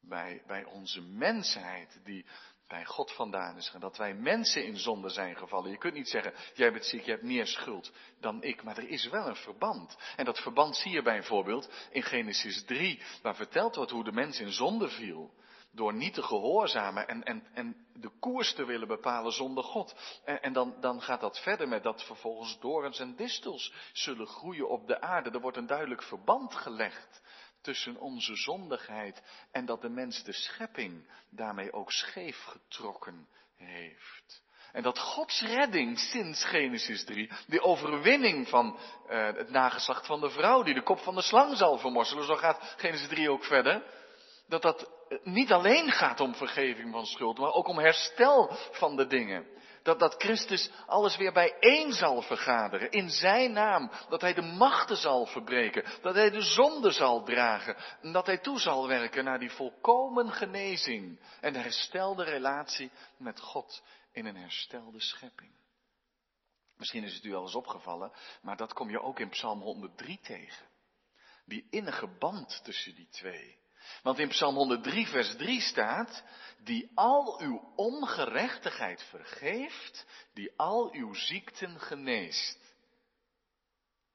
Bij, 0.00 0.42
bij 0.46 0.64
onze 0.64 1.00
mensheid 1.00 2.00
die 2.04 2.26
bij 2.74 2.84
God 2.84 3.12
vandaan 3.12 3.56
is. 3.56 3.70
En 3.74 3.80
dat 3.80 3.96
wij 3.96 4.14
mensen 4.14 4.64
in 4.64 4.76
zonde 4.76 5.08
zijn 5.08 5.36
gevallen. 5.36 5.70
Je 5.70 5.78
kunt 5.78 5.94
niet 5.94 6.08
zeggen, 6.08 6.34
jij 6.54 6.72
bent 6.72 6.84
ziek, 6.84 7.04
je 7.04 7.10
hebt 7.10 7.22
meer 7.22 7.46
schuld 7.46 7.92
dan 8.20 8.42
ik. 8.42 8.62
Maar 8.62 8.78
er 8.78 8.88
is 8.88 9.08
wel 9.08 9.26
een 9.26 9.36
verband. 9.36 9.96
En 10.16 10.24
dat 10.24 10.40
verband 10.40 10.76
zie 10.76 10.92
je 10.92 11.02
bijvoorbeeld 11.02 11.70
in 11.90 12.02
Genesis 12.02 12.64
3, 12.64 13.02
waar 13.22 13.36
verteld 13.36 13.74
wordt 13.74 13.90
hoe 13.90 14.04
de 14.04 14.12
mens 14.12 14.40
in 14.40 14.52
zonde 14.52 14.88
viel. 14.88 15.34
Door 15.72 15.94
niet 15.94 16.14
te 16.14 16.22
gehoorzamen 16.22 17.08
en, 17.08 17.22
en, 17.22 17.46
en 17.54 17.86
de 17.92 18.10
koers 18.20 18.54
te 18.54 18.64
willen 18.64 18.88
bepalen 18.88 19.32
zonder 19.32 19.64
God. 19.64 19.94
En, 20.24 20.42
en 20.42 20.52
dan, 20.52 20.76
dan 20.80 21.02
gaat 21.02 21.20
dat 21.20 21.38
verder 21.38 21.68
met 21.68 21.82
dat 21.82 22.04
vervolgens 22.04 22.58
dorens 22.60 22.98
en 22.98 23.16
distels 23.16 23.72
zullen 23.92 24.26
groeien 24.26 24.68
op 24.68 24.86
de 24.86 25.00
aarde. 25.00 25.30
Er 25.30 25.40
wordt 25.40 25.56
een 25.56 25.66
duidelijk 25.66 26.02
verband 26.02 26.54
gelegd 26.54 27.22
tussen 27.64 28.00
onze 28.00 28.36
zondigheid 28.36 29.22
en 29.52 29.64
dat 29.64 29.80
de 29.80 29.88
mens 29.88 30.22
de 30.22 30.32
schepping 30.32 31.10
daarmee 31.30 31.72
ook 31.72 31.92
scheef 31.92 32.42
getrokken 32.42 33.28
heeft. 33.56 34.42
En 34.72 34.82
dat 34.82 34.98
Gods 34.98 35.42
redding 35.42 35.98
sinds 35.98 36.44
Genesis 36.44 37.04
3, 37.04 37.30
die 37.46 37.60
overwinning 37.60 38.48
van 38.48 38.78
uh, 39.08 39.26
het 39.26 39.50
nageslacht 39.50 40.06
van 40.06 40.20
de 40.20 40.30
vrouw 40.30 40.62
die 40.62 40.74
de 40.74 40.82
kop 40.82 40.98
van 40.98 41.14
de 41.14 41.22
slang 41.22 41.56
zal 41.56 41.78
vermorselen, 41.78 42.24
zo 42.24 42.34
gaat 42.34 42.74
Genesis 42.76 43.08
3 43.08 43.30
ook 43.30 43.44
verder, 43.44 43.82
dat 44.48 44.62
dat 44.62 44.90
niet 45.22 45.52
alleen 45.52 45.90
gaat 45.90 46.20
om 46.20 46.34
vergeving 46.34 46.92
van 46.92 47.06
schuld, 47.06 47.38
maar 47.38 47.52
ook 47.52 47.68
om 47.68 47.78
herstel 47.78 48.56
van 48.70 48.96
de 48.96 49.06
dingen 49.06 49.46
dat, 49.84 49.98
dat 49.98 50.14
Christus 50.14 50.70
alles 50.86 51.16
weer 51.16 51.32
bijeen 51.32 51.92
zal 51.92 52.22
vergaderen 52.22 52.90
in 52.90 53.10
zijn 53.10 53.52
naam. 53.52 53.90
Dat 54.08 54.20
hij 54.20 54.34
de 54.34 54.42
machten 54.42 54.96
zal 54.96 55.26
verbreken. 55.26 55.84
Dat 56.02 56.14
hij 56.14 56.30
de 56.30 56.42
zonde 56.42 56.90
zal 56.90 57.22
dragen. 57.22 57.76
En 58.02 58.12
dat 58.12 58.26
hij 58.26 58.38
toe 58.38 58.60
zal 58.60 58.88
werken 58.88 59.24
naar 59.24 59.38
die 59.38 59.50
volkomen 59.50 60.32
genezing. 60.32 61.20
En 61.40 61.52
de 61.52 61.58
herstelde 61.58 62.24
relatie 62.24 62.90
met 63.16 63.40
God 63.40 63.82
in 64.12 64.26
een 64.26 64.36
herstelde 64.36 65.00
schepping. 65.00 65.52
Misschien 66.76 67.04
is 67.04 67.14
het 67.14 67.24
u 67.24 67.34
al 67.34 67.42
eens 67.42 67.54
opgevallen, 67.54 68.12
maar 68.42 68.56
dat 68.56 68.72
kom 68.72 68.90
je 68.90 69.00
ook 69.00 69.18
in 69.18 69.28
Psalm 69.28 69.60
103 69.60 70.18
tegen. 70.22 70.66
Die 71.44 71.66
innige 71.70 72.06
band 72.18 72.60
tussen 72.64 72.94
die 72.94 73.08
twee. 73.08 73.58
Want 74.02 74.18
in 74.18 74.28
Psalm 74.28 74.54
103, 74.54 75.06
vers 75.06 75.36
3 75.36 75.60
staat, 75.60 76.22
die 76.64 76.90
al 76.94 77.40
uw 77.40 77.72
ongerechtigheid 77.76 79.02
vergeeft, 79.02 80.06
die 80.32 80.52
al 80.56 80.92
uw 80.92 81.14
ziekten 81.14 81.80
geneest. 81.80 82.58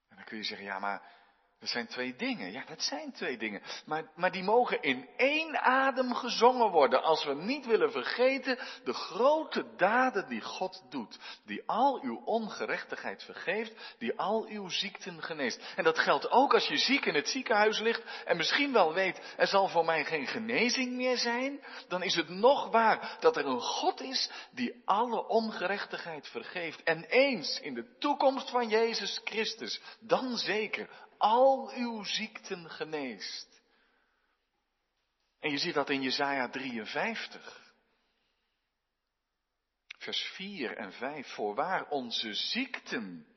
En 0.09 0.15
dan 0.15 0.25
kun 0.25 0.37
je 0.37 0.43
zeggen, 0.43 0.65
ja, 0.65 0.79
maar 0.79 1.18
dat 1.59 1.69
zijn 1.69 1.87
twee 1.87 2.15
dingen. 2.15 2.51
Ja, 2.51 2.63
dat 2.67 2.81
zijn 2.81 3.11
twee 3.11 3.37
dingen. 3.37 3.61
Maar, 3.85 4.11
maar 4.15 4.31
die 4.31 4.43
mogen 4.43 4.81
in 4.81 5.09
één 5.17 5.61
adem 5.61 6.13
gezongen 6.13 6.71
worden. 6.71 7.03
Als 7.03 7.25
we 7.25 7.33
niet 7.33 7.65
willen 7.65 7.91
vergeten 7.91 8.59
de 8.83 8.93
grote 8.93 9.65
daden 9.77 10.29
die 10.29 10.41
God 10.41 10.83
doet. 10.89 11.19
Die 11.45 11.63
al 11.65 12.01
uw 12.01 12.21
ongerechtigheid 12.25 13.23
vergeeft. 13.23 13.95
Die 13.97 14.17
al 14.19 14.45
uw 14.47 14.69
ziekten 14.69 15.23
geneest. 15.23 15.73
En 15.75 15.83
dat 15.83 15.99
geldt 15.99 16.31
ook 16.31 16.53
als 16.53 16.67
je 16.67 16.77
ziek 16.77 17.05
in 17.05 17.15
het 17.15 17.29
ziekenhuis 17.29 17.79
ligt. 17.79 18.03
En 18.25 18.37
misschien 18.37 18.73
wel 18.73 18.93
weet, 18.93 19.21
er 19.37 19.47
zal 19.47 19.67
voor 19.67 19.85
mij 19.85 20.05
geen 20.05 20.27
genezing 20.27 20.95
meer 20.95 21.17
zijn. 21.17 21.63
Dan 21.87 22.03
is 22.03 22.15
het 22.15 22.29
nog 22.29 22.71
waar 22.71 23.17
dat 23.19 23.37
er 23.37 23.45
een 23.45 23.61
God 23.61 24.01
is 24.01 24.29
die 24.51 24.81
alle 24.85 25.27
ongerechtigheid 25.27 26.27
vergeeft. 26.27 26.83
En 26.83 27.03
eens 27.03 27.59
in 27.59 27.73
de 27.73 27.97
toekomst 27.97 28.49
van 28.49 28.67
Jezus 28.69 29.21
Christus. 29.23 29.81
Dan 29.99 30.37
zeker 30.37 31.07
al 31.19 31.71
uw 31.73 32.03
ziekten 32.03 32.69
geneest. 32.69 33.61
En 35.39 35.51
je 35.51 35.57
ziet 35.57 35.73
dat 35.73 35.89
in 35.89 36.01
Jesaja 36.01 36.49
53. 36.49 37.73
Vers 39.97 40.21
4 40.21 40.77
en 40.77 40.93
5. 40.93 41.27
Voorwaar 41.27 41.89
onze 41.89 42.33
ziekten 42.33 43.27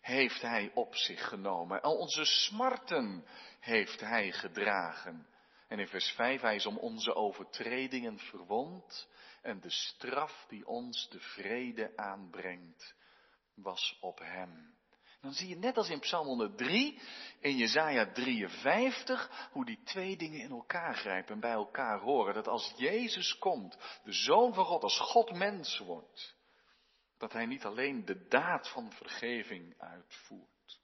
heeft 0.00 0.40
hij 0.40 0.70
op 0.74 0.94
zich 0.96 1.28
genomen. 1.28 1.82
Al 1.82 1.96
onze 1.96 2.24
smarten 2.24 3.24
heeft 3.60 4.00
hij 4.00 4.32
gedragen. 4.32 5.26
En 5.68 5.78
in 5.78 5.88
vers 5.88 6.10
5, 6.10 6.40
hij 6.40 6.54
is 6.54 6.66
om 6.66 6.78
onze 6.78 7.14
overtredingen 7.14 8.18
verwond. 8.18 9.08
En 9.42 9.60
de 9.60 9.70
straf 9.70 10.46
die 10.48 10.66
ons 10.66 11.08
de 11.08 11.20
vrede 11.20 11.96
aanbrengt, 11.96 12.94
was 13.54 13.98
op 14.00 14.18
hem. 14.18 14.78
Dan 15.20 15.32
zie 15.32 15.48
je 15.48 15.56
net 15.56 15.76
als 15.76 15.88
in 15.88 16.00
Psalm 16.00 16.26
103, 16.26 17.00
in 17.40 17.56
Jezaja 17.56 18.12
53, 18.12 19.48
hoe 19.52 19.64
die 19.64 19.82
twee 19.82 20.16
dingen 20.16 20.40
in 20.40 20.50
elkaar 20.50 20.94
grijpen 20.94 21.34
en 21.34 21.40
bij 21.40 21.52
elkaar 21.52 22.00
horen. 22.00 22.34
Dat 22.34 22.48
als 22.48 22.72
Jezus 22.76 23.38
komt, 23.38 24.00
de 24.04 24.12
Zoon 24.12 24.54
van 24.54 24.64
God, 24.64 24.82
als 24.82 24.98
God 25.00 25.32
mens 25.32 25.78
wordt, 25.78 26.36
dat 27.18 27.32
hij 27.32 27.46
niet 27.46 27.64
alleen 27.64 28.04
de 28.04 28.26
daad 28.28 28.68
van 28.68 28.92
vergeving 28.92 29.74
uitvoert, 29.78 30.80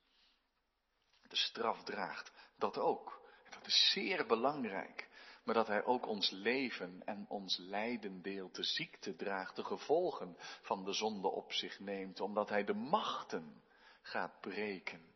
de 1.23 1.37
straf 1.37 1.83
draagt, 1.83 2.33
dat 2.59 2.78
ook. 2.78 3.25
Dat 3.50 3.66
is 3.66 3.90
zeer 3.93 4.26
belangrijk. 4.26 5.09
Maar 5.45 5.55
dat 5.55 5.66
hij 5.66 5.85
ook 5.85 6.07
ons 6.07 6.31
leven 6.31 7.02
en 7.05 7.25
ons 7.28 7.57
lijden 7.57 8.23
deelt, 8.23 8.55
de 8.55 8.64
ziekte 8.64 9.16
draagt, 9.16 9.57
de 9.57 9.64
gevolgen 9.64 10.37
van 10.62 10.85
de 10.85 10.93
zonde 10.93 11.28
op 11.28 11.52
zich 11.52 11.81
neemt, 11.81 12.21
omdat 12.21 12.49
hij 12.49 12.64
de 12.64 12.75
machten 12.75 13.62
gaat 14.07 14.41
breken 14.41 15.15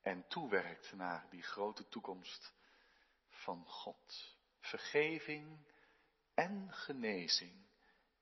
en 0.00 0.26
toewerkt 0.28 0.92
naar 0.92 1.26
die 1.30 1.42
grote 1.42 1.88
toekomst 1.88 2.54
van 3.28 3.64
God. 3.66 4.36
Vergeving 4.60 5.58
en 6.34 6.72
genezing 6.72 7.66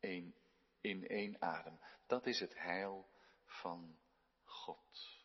in, 0.01 0.35
in 0.81 1.09
één 1.09 1.43
adem. 1.43 1.81
Dat 2.07 2.27
is 2.27 2.41
het 2.41 2.55
heil 2.59 3.09
van 3.45 3.99
God. 4.45 5.17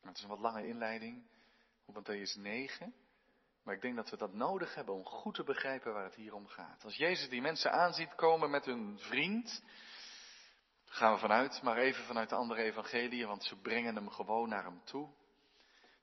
Het 0.00 0.16
is 0.16 0.22
een 0.22 0.28
wat 0.28 0.38
lange 0.38 0.66
inleiding 0.66 1.28
op 1.84 1.94
Matthäus 1.94 2.40
9. 2.40 2.94
Maar 3.62 3.74
ik 3.74 3.82
denk 3.82 3.96
dat 3.96 4.10
we 4.10 4.16
dat 4.16 4.32
nodig 4.32 4.74
hebben 4.74 4.94
om 4.94 5.04
goed 5.04 5.34
te 5.34 5.44
begrijpen 5.44 5.92
waar 5.92 6.04
het 6.04 6.14
hier 6.14 6.34
om 6.34 6.46
gaat. 6.46 6.84
Als 6.84 6.96
Jezus 6.96 7.28
die 7.28 7.40
mensen 7.40 7.72
aanziet 7.72 8.14
komen 8.14 8.50
met 8.50 8.64
hun 8.64 8.98
vriend, 8.98 9.62
gaan 10.88 11.12
we 11.12 11.18
vanuit, 11.18 11.62
maar 11.62 11.76
even 11.76 12.04
vanuit 12.04 12.28
de 12.28 12.34
andere 12.34 12.62
evangelie, 12.62 13.26
want 13.26 13.44
ze 13.44 13.56
brengen 13.56 13.94
hem 13.94 14.10
gewoon 14.10 14.48
naar 14.48 14.64
hem 14.64 14.84
toe. 14.84 15.08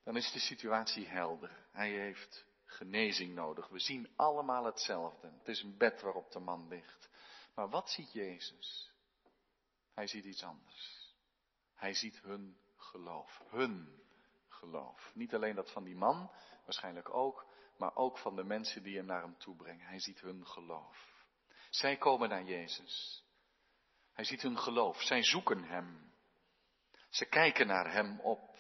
Dan 0.04 0.16
is 0.16 0.32
de 0.32 0.40
situatie 0.40 1.08
helder. 1.08 1.66
Hij 1.72 1.92
heeft 1.92 2.46
genezing 2.66 3.34
nodig. 3.34 3.68
We 3.68 3.80
zien 3.80 4.10
allemaal 4.16 4.66
hetzelfde. 4.66 5.32
Het 5.38 5.48
is 5.48 5.62
een 5.62 5.78
bed 5.78 6.02
waarop 6.02 6.32
de 6.32 6.40
man 6.40 6.68
ligt. 6.68 7.10
Maar 7.56 7.70
wat 7.70 7.90
ziet 7.90 8.12
Jezus? 8.12 8.92
Hij 9.94 10.08
ziet 10.08 10.26
iets 10.26 10.44
anders. 10.44 11.14
Hij 11.74 11.94
ziet 11.94 12.22
hun 12.22 12.58
geloof. 12.78 13.42
Hun 13.50 14.04
geloof. 14.48 15.12
Niet 15.14 15.34
alleen 15.34 15.56
dat 15.56 15.72
van 15.72 15.84
die 15.84 15.96
man, 15.96 16.32
waarschijnlijk 16.64 17.14
ook, 17.14 17.46
maar 17.78 17.96
ook 17.96 18.18
van 18.18 18.36
de 18.36 18.44
mensen 18.44 18.84
die 18.84 18.98
hem 18.98 19.06
naar 19.06 19.22
hem 19.22 19.38
toe 19.38 19.56
brengen. 19.56 19.86
Hij 19.86 20.00
ziet 20.00 20.20
hun 20.22 20.48
geloof. 20.48 21.24
Zij 21.70 21.98
komen 21.98 22.30
naar 22.30 22.44
Jezus. 22.44 23.25
Hij 24.16 24.26
ziet 24.26 24.42
hun 24.42 24.60
geloof. 24.60 25.02
Zij 25.02 25.24
zoeken 25.24 25.64
hem. 25.64 26.14
Ze 27.10 27.26
kijken 27.26 27.68
naar 27.68 27.92
hem 27.92 28.20
op. 28.20 28.58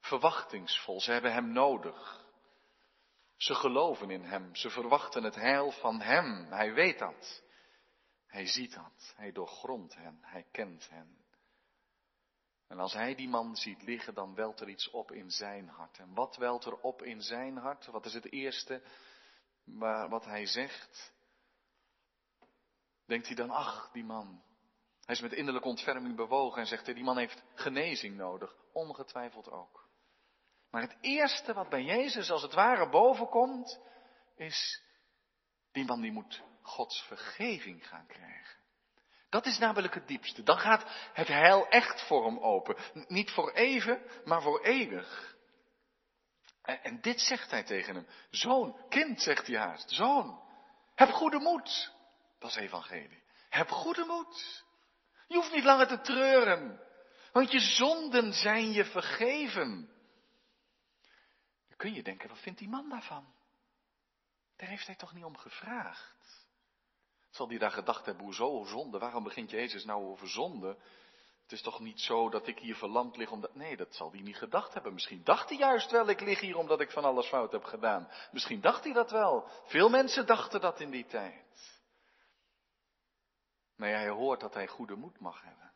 Verwachtingsvol. 0.00 1.00
Ze 1.00 1.12
hebben 1.12 1.32
hem 1.32 1.52
nodig. 1.52 2.22
Ze 3.42 3.54
geloven 3.54 4.10
in 4.10 4.24
Hem, 4.24 4.54
ze 4.54 4.70
verwachten 4.70 5.22
het 5.22 5.34
heil 5.34 5.70
van 5.70 6.00
Hem. 6.00 6.46
Hij 6.52 6.72
weet 6.72 6.98
dat. 6.98 7.42
Hij 8.26 8.46
ziet 8.46 8.74
dat. 8.74 9.14
Hij 9.16 9.32
doorgrondt 9.32 9.94
hen. 9.94 10.18
Hij 10.20 10.46
kent 10.50 10.88
hen. 10.90 11.16
En 12.68 12.78
als 12.78 12.92
hij 12.92 13.14
die 13.14 13.28
man 13.28 13.56
ziet 13.56 13.82
liggen, 13.82 14.14
dan 14.14 14.34
welt 14.34 14.60
er 14.60 14.68
iets 14.68 14.90
op 14.90 15.12
in 15.12 15.30
zijn 15.30 15.68
hart. 15.68 15.98
En 15.98 16.14
wat 16.14 16.36
welt 16.36 16.64
er 16.64 16.76
op 16.76 17.02
in 17.02 17.22
zijn 17.22 17.56
hart? 17.56 17.86
Wat 17.86 18.06
is 18.06 18.14
het 18.14 18.32
eerste 18.32 18.82
wat 20.08 20.24
hij 20.24 20.46
zegt? 20.46 21.12
Denkt 23.06 23.26
hij 23.26 23.36
dan, 23.36 23.50
ach, 23.50 23.90
die 23.92 24.04
man. 24.04 24.42
Hij 25.04 25.14
is 25.14 25.20
met 25.20 25.32
innerlijke 25.32 25.68
ontferming 25.68 26.16
bewogen 26.16 26.60
en 26.60 26.66
zegt, 26.66 26.84
die 26.84 27.04
man 27.04 27.18
heeft 27.18 27.42
genezing 27.54 28.16
nodig. 28.16 28.56
Ongetwijfeld 28.72 29.50
ook. 29.50 29.88
Maar 30.70 30.82
het 30.82 30.96
eerste 31.00 31.52
wat 31.52 31.68
bij 31.68 31.82
Jezus 31.82 32.30
als 32.30 32.42
het 32.42 32.54
ware 32.54 32.88
bovenkomt, 32.88 33.80
is, 34.36 34.82
die 35.72 35.84
man 35.84 36.00
die 36.00 36.12
moet 36.12 36.42
Gods 36.62 37.02
vergeving 37.02 37.88
gaan 37.88 38.06
krijgen. 38.06 38.60
Dat 39.28 39.46
is 39.46 39.58
namelijk 39.58 39.94
het 39.94 40.08
diepste. 40.08 40.42
Dan 40.42 40.58
gaat 40.58 40.84
het 41.12 41.28
heil 41.28 41.68
echt 41.68 42.06
voor 42.06 42.24
hem 42.24 42.38
open. 42.38 42.76
Niet 43.08 43.30
voor 43.30 43.50
even, 43.50 44.02
maar 44.24 44.42
voor 44.42 44.62
eeuwig. 44.62 45.36
En, 46.62 47.00
dit 47.00 47.20
zegt 47.20 47.50
hij 47.50 47.62
tegen 47.62 47.94
hem. 47.94 48.06
Zoon, 48.30 48.76
kind, 48.88 49.22
zegt 49.22 49.46
hij 49.46 49.56
haast. 49.56 49.90
Zoon, 49.90 50.40
heb 50.94 51.08
goede 51.08 51.38
moed. 51.38 51.92
Dat 52.38 52.50
is 52.50 52.56
evangelie. 52.56 53.22
Heb 53.48 53.68
goede 53.68 54.04
moed. 54.04 54.64
Je 55.32 55.38
hoeft 55.38 55.52
niet 55.52 55.64
langer 55.64 55.86
te 55.86 56.00
treuren. 56.00 56.80
Want 57.32 57.52
je 57.52 57.60
zonden 57.60 58.32
zijn 58.32 58.72
je 58.72 58.84
vergeven. 58.84 59.90
Dan 61.68 61.76
kun 61.76 61.94
je 61.94 62.02
denken, 62.02 62.28
wat 62.28 62.38
vindt 62.38 62.58
die 62.58 62.68
man 62.68 62.88
daarvan? 62.88 63.34
Daar 64.56 64.68
heeft 64.68 64.86
hij 64.86 64.96
toch 64.96 65.12
niet 65.12 65.24
om 65.24 65.36
gevraagd? 65.36 66.46
Zal 67.30 67.46
die 67.46 67.58
daar 67.58 67.70
gedacht 67.70 68.06
hebben, 68.06 68.24
hoezo 68.24 68.64
zonde? 68.64 68.98
Waarom 68.98 69.24
begint 69.24 69.50
Jezus 69.50 69.84
nou 69.84 70.04
over 70.04 70.28
zonde? 70.28 70.68
Het 71.42 71.52
is 71.52 71.62
toch 71.62 71.80
niet 71.80 72.00
zo 72.00 72.28
dat 72.28 72.46
ik 72.46 72.58
hier 72.58 72.76
verlamd 72.76 73.16
lig 73.16 73.30
omdat... 73.30 73.54
Nee, 73.54 73.76
dat 73.76 73.94
zal 73.94 74.10
hij 74.10 74.20
niet 74.20 74.36
gedacht 74.36 74.74
hebben. 74.74 74.92
Misschien 74.92 75.24
dacht 75.24 75.48
hij 75.48 75.58
juist 75.58 75.90
wel, 75.90 76.08
ik 76.08 76.20
lig 76.20 76.40
hier 76.40 76.56
omdat 76.56 76.80
ik 76.80 76.90
van 76.90 77.04
alles 77.04 77.26
fout 77.26 77.52
heb 77.52 77.64
gedaan. 77.64 78.08
Misschien 78.30 78.60
dacht 78.60 78.84
hij 78.84 78.92
dat 78.92 79.10
wel. 79.10 79.48
Veel 79.64 79.88
mensen 79.88 80.26
dachten 80.26 80.60
dat 80.60 80.80
in 80.80 80.90
die 80.90 81.06
tijd. 81.06 81.71
Maar 83.82 83.90
hij 83.90 84.08
hoort 84.08 84.40
dat 84.40 84.54
hij 84.54 84.66
goede 84.66 84.96
moed 84.96 85.18
mag 85.18 85.42
hebben. 85.42 85.72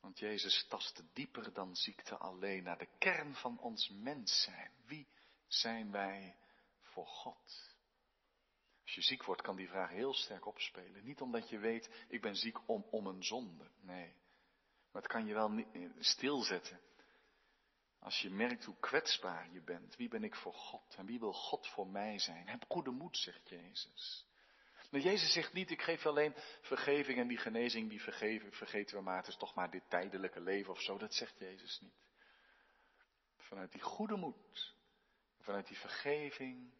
Want 0.00 0.18
Jezus 0.18 0.66
tastte 0.68 1.04
dieper 1.12 1.52
dan 1.52 1.76
ziekte 1.76 2.16
alleen 2.16 2.62
naar 2.62 2.78
de 2.78 2.88
kern 2.98 3.34
van 3.34 3.58
ons 3.58 3.88
mens 3.88 4.42
zijn. 4.42 4.70
Wie 4.86 5.08
zijn 5.46 5.90
wij 5.90 6.36
voor 6.80 7.06
God? 7.06 7.74
Als 8.82 8.94
je 8.94 9.02
ziek 9.02 9.24
wordt, 9.24 9.42
kan 9.42 9.56
die 9.56 9.68
vraag 9.68 9.90
heel 9.90 10.14
sterk 10.14 10.46
opspelen. 10.46 11.04
Niet 11.04 11.20
omdat 11.20 11.48
je 11.48 11.58
weet, 11.58 12.04
ik 12.08 12.20
ben 12.20 12.36
ziek 12.36 12.68
om, 12.68 12.86
om 12.90 13.06
een 13.06 13.24
zonde. 13.24 13.70
Nee. 13.80 14.14
Maar 14.92 15.02
het 15.02 15.10
kan 15.10 15.26
je 15.26 15.34
wel 15.34 15.64
stilzetten. 15.98 16.80
Als 17.98 18.20
je 18.20 18.30
merkt 18.30 18.64
hoe 18.64 18.78
kwetsbaar 18.80 19.52
je 19.52 19.60
bent. 19.60 19.96
Wie 19.96 20.08
ben 20.08 20.24
ik 20.24 20.34
voor 20.34 20.54
God? 20.54 20.94
En 20.96 21.06
wie 21.06 21.18
wil 21.18 21.32
God 21.32 21.68
voor 21.68 21.86
mij 21.86 22.18
zijn? 22.18 22.48
Heb 22.48 22.64
goede 22.68 22.90
moed, 22.90 23.16
zegt 23.16 23.48
Jezus. 23.48 24.29
Maar 24.90 25.00
Jezus 25.00 25.32
zegt 25.32 25.52
niet, 25.52 25.70
ik 25.70 25.82
geef 25.82 26.06
alleen 26.06 26.34
vergeving 26.60 27.18
en 27.18 27.28
die 27.28 27.38
genezing, 27.38 27.88
die 27.88 28.02
vergeven, 28.02 28.52
vergeten 28.52 28.96
we 28.96 29.02
maar. 29.02 29.16
Het 29.16 29.26
is 29.26 29.36
toch 29.36 29.54
maar 29.54 29.70
dit 29.70 29.90
tijdelijke 29.90 30.40
leven 30.40 30.72
of 30.72 30.80
zo. 30.80 30.98
Dat 30.98 31.14
zegt 31.14 31.38
Jezus 31.38 31.80
niet. 31.80 31.94
Vanuit 33.36 33.72
die 33.72 33.80
goede 33.80 34.16
moed, 34.16 34.74
vanuit 35.38 35.66
die 35.66 35.76
vergeving, 35.76 36.72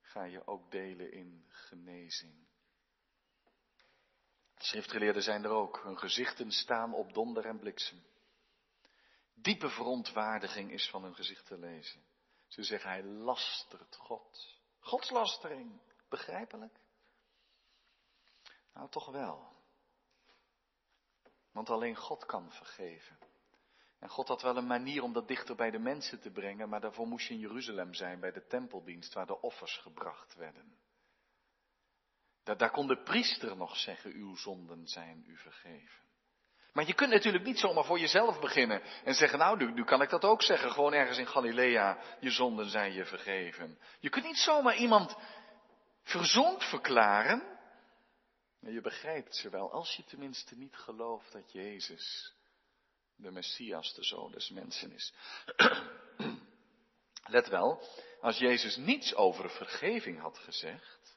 ga 0.00 0.24
je 0.24 0.46
ook 0.46 0.70
delen 0.70 1.12
in 1.12 1.44
genezing. 1.48 2.46
schriftgeleerden 4.56 5.22
zijn 5.22 5.44
er 5.44 5.50
ook. 5.50 5.82
Hun 5.82 5.98
gezichten 5.98 6.50
staan 6.50 6.94
op 6.94 7.12
donder 7.14 7.46
en 7.46 7.58
bliksem. 7.58 8.02
Diepe 9.34 9.70
verontwaardiging 9.70 10.72
is 10.72 10.88
van 10.90 11.02
hun 11.02 11.14
gezicht 11.14 11.46
te 11.46 11.58
lezen. 11.58 12.04
Ze 12.46 12.62
zeggen, 12.62 12.90
hij 12.90 13.02
lastert 13.02 13.96
God. 13.96 14.56
Godslastering. 14.78 15.80
Begrijpelijk? 16.08 16.80
Nou, 18.78 18.90
toch 18.90 19.10
wel. 19.10 19.48
Want 21.52 21.70
alleen 21.70 21.96
God 21.96 22.26
kan 22.26 22.52
vergeven. 22.52 23.18
En 23.98 24.08
God 24.08 24.28
had 24.28 24.42
wel 24.42 24.56
een 24.56 24.66
manier 24.66 25.02
om 25.02 25.12
dat 25.12 25.28
dichter 25.28 25.56
bij 25.56 25.70
de 25.70 25.78
mensen 25.78 26.20
te 26.20 26.30
brengen, 26.30 26.68
maar 26.68 26.80
daarvoor 26.80 27.06
moest 27.06 27.28
je 27.28 27.34
in 27.34 27.40
Jeruzalem 27.40 27.94
zijn, 27.94 28.20
bij 28.20 28.32
de 28.32 28.46
tempeldienst, 28.46 29.14
waar 29.14 29.26
de 29.26 29.40
offers 29.40 29.76
gebracht 29.76 30.34
werden. 30.34 30.76
Daar, 32.44 32.56
daar 32.56 32.70
kon 32.70 32.86
de 32.86 33.02
priester 33.02 33.56
nog 33.56 33.76
zeggen, 33.76 34.12
uw 34.12 34.36
zonden 34.36 34.86
zijn 34.86 35.24
u 35.26 35.36
vergeven. 35.36 36.04
Maar 36.72 36.86
je 36.86 36.94
kunt 36.94 37.10
natuurlijk 37.10 37.44
niet 37.44 37.58
zomaar 37.58 37.84
voor 37.84 37.98
jezelf 37.98 38.40
beginnen 38.40 38.82
en 39.04 39.14
zeggen, 39.14 39.38
nou, 39.38 39.56
nu, 39.56 39.72
nu 39.72 39.84
kan 39.84 40.02
ik 40.02 40.10
dat 40.10 40.24
ook 40.24 40.42
zeggen, 40.42 40.70
gewoon 40.70 40.92
ergens 40.92 41.18
in 41.18 41.26
Galilea, 41.26 41.98
je 42.20 42.30
zonden 42.30 42.70
zijn 42.70 42.92
je 42.92 43.04
vergeven. 43.04 43.78
Je 44.00 44.08
kunt 44.08 44.24
niet 44.24 44.38
zomaar 44.38 44.76
iemand 44.76 45.16
verzond 46.02 46.64
verklaren. 46.64 47.57
Je 48.60 48.80
begrijpt 48.80 49.36
ze 49.36 49.48
wel, 49.48 49.72
als 49.72 49.96
je 49.96 50.04
tenminste 50.04 50.56
niet 50.56 50.76
gelooft 50.76 51.32
dat 51.32 51.52
Jezus 51.52 52.34
de 53.16 53.30
Messias, 53.30 53.94
de 53.94 54.04
Zoon 54.04 54.32
des 54.32 54.50
Mensen 54.50 54.92
is. 54.92 55.12
Let 57.24 57.48
wel, 57.48 57.82
als 58.20 58.38
Jezus 58.38 58.76
niets 58.76 59.14
over 59.14 59.50
vergeving 59.50 60.20
had 60.20 60.38
gezegd. 60.38 61.16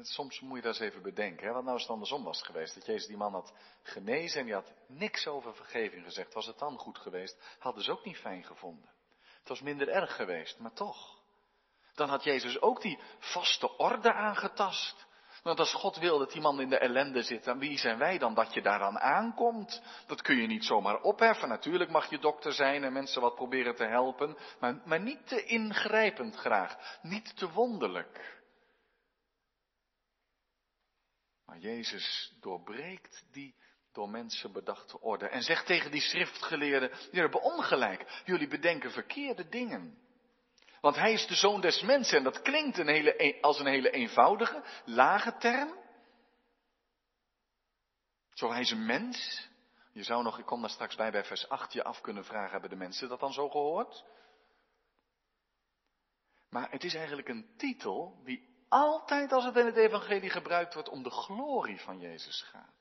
Soms 0.00 0.40
moet 0.40 0.56
je 0.56 0.62
dat 0.62 0.74
eens 0.74 0.90
even 0.90 1.02
bedenken, 1.02 1.46
hè? 1.46 1.52
wat 1.52 1.62
nou 1.62 1.74
als 1.74 1.82
het 1.82 1.90
andersom 1.90 2.24
was 2.24 2.42
geweest. 2.42 2.74
Dat 2.74 2.86
Jezus 2.86 3.06
die 3.06 3.16
man 3.16 3.32
had 3.32 3.54
genezen 3.82 4.40
en 4.40 4.44
die 4.44 4.54
had 4.54 4.72
niks 4.86 5.26
over 5.26 5.54
vergeving 5.54 6.04
gezegd. 6.04 6.34
Was 6.34 6.46
het 6.46 6.58
dan 6.58 6.78
goed 6.78 6.98
geweest? 6.98 7.56
Hadden 7.58 7.84
ze 7.84 7.90
ook 7.90 8.04
niet 8.04 8.16
fijn 8.16 8.44
gevonden. 8.44 8.90
Het 9.38 9.48
was 9.48 9.60
minder 9.60 9.88
erg 9.88 10.16
geweest, 10.16 10.58
maar 10.58 10.72
toch. 10.72 11.19
Dan 12.00 12.08
had 12.08 12.24
Jezus 12.24 12.60
ook 12.60 12.82
die 12.82 12.98
vaste 13.18 13.76
orde 13.76 14.12
aangetast. 14.12 15.06
Want 15.42 15.58
als 15.58 15.74
God 15.74 15.96
wil 15.96 16.18
dat 16.18 16.32
die 16.32 16.40
man 16.40 16.60
in 16.60 16.68
de 16.68 16.78
ellende 16.78 17.22
zit, 17.22 17.44
dan 17.44 17.58
wie 17.58 17.78
zijn 17.78 17.98
wij 17.98 18.18
dan 18.18 18.34
dat 18.34 18.54
je 18.54 18.62
daaraan 18.62 18.98
aankomt? 18.98 19.82
Dat 20.06 20.22
kun 20.22 20.36
je 20.36 20.46
niet 20.46 20.64
zomaar 20.64 21.00
opheffen. 21.00 21.48
Natuurlijk 21.48 21.90
mag 21.90 22.10
je 22.10 22.18
dokter 22.18 22.52
zijn 22.52 22.84
en 22.84 22.92
mensen 22.92 23.20
wat 23.20 23.34
proberen 23.34 23.74
te 23.74 23.84
helpen, 23.84 24.36
maar, 24.60 24.80
maar 24.84 25.00
niet 25.00 25.26
te 25.28 25.44
ingrijpend 25.44 26.34
graag, 26.34 26.98
niet 27.02 27.36
te 27.36 27.50
wonderlijk. 27.50 28.42
Maar 31.46 31.58
Jezus 31.58 32.36
doorbreekt 32.40 33.24
die 33.32 33.54
door 33.92 34.08
mensen 34.08 34.52
bedachte 34.52 35.00
orde 35.00 35.28
en 35.28 35.42
zegt 35.42 35.66
tegen 35.66 35.90
die 35.90 36.00
schriftgeleerden, 36.00 36.88
jullie 36.88 37.20
hebben 37.20 37.42
ongelijk, 37.42 38.22
jullie 38.24 38.48
bedenken 38.48 38.90
verkeerde 38.90 39.48
dingen. 39.48 40.08
Want 40.80 40.96
hij 40.96 41.12
is 41.12 41.26
de 41.26 41.34
zoon 41.34 41.60
des 41.60 41.80
mensen 41.80 42.18
en 42.18 42.24
dat 42.24 42.42
klinkt 42.42 42.78
een 42.78 42.88
hele, 42.88 43.38
als 43.40 43.58
een 43.58 43.66
hele 43.66 43.90
eenvoudige, 43.90 44.64
lage 44.84 45.36
term. 45.36 45.78
Zo 48.32 48.50
hij 48.50 48.60
is 48.60 48.70
een 48.70 48.86
mens. 48.86 49.48
Je 49.92 50.02
zou 50.02 50.22
nog, 50.22 50.38
ik 50.38 50.46
kom 50.46 50.60
daar 50.60 50.70
straks 50.70 50.96
bij 50.96 51.10
bij 51.10 51.24
vers 51.24 51.48
8, 51.48 51.72
je 51.72 51.84
af 51.84 52.00
kunnen 52.00 52.24
vragen, 52.24 52.50
hebben 52.50 52.70
de 52.70 52.76
mensen 52.76 53.08
dat 53.08 53.20
dan 53.20 53.32
zo 53.32 53.48
gehoord? 53.48 54.04
Maar 56.50 56.70
het 56.70 56.84
is 56.84 56.94
eigenlijk 56.94 57.28
een 57.28 57.54
titel 57.56 58.20
die 58.24 58.64
altijd 58.68 59.32
als 59.32 59.44
het 59.44 59.56
in 59.56 59.66
het 59.66 59.76
evangelie 59.76 60.30
gebruikt 60.30 60.74
wordt 60.74 60.88
om 60.88 61.02
de 61.02 61.10
glorie 61.10 61.80
van 61.80 61.98
Jezus 61.98 62.42
gaat. 62.42 62.79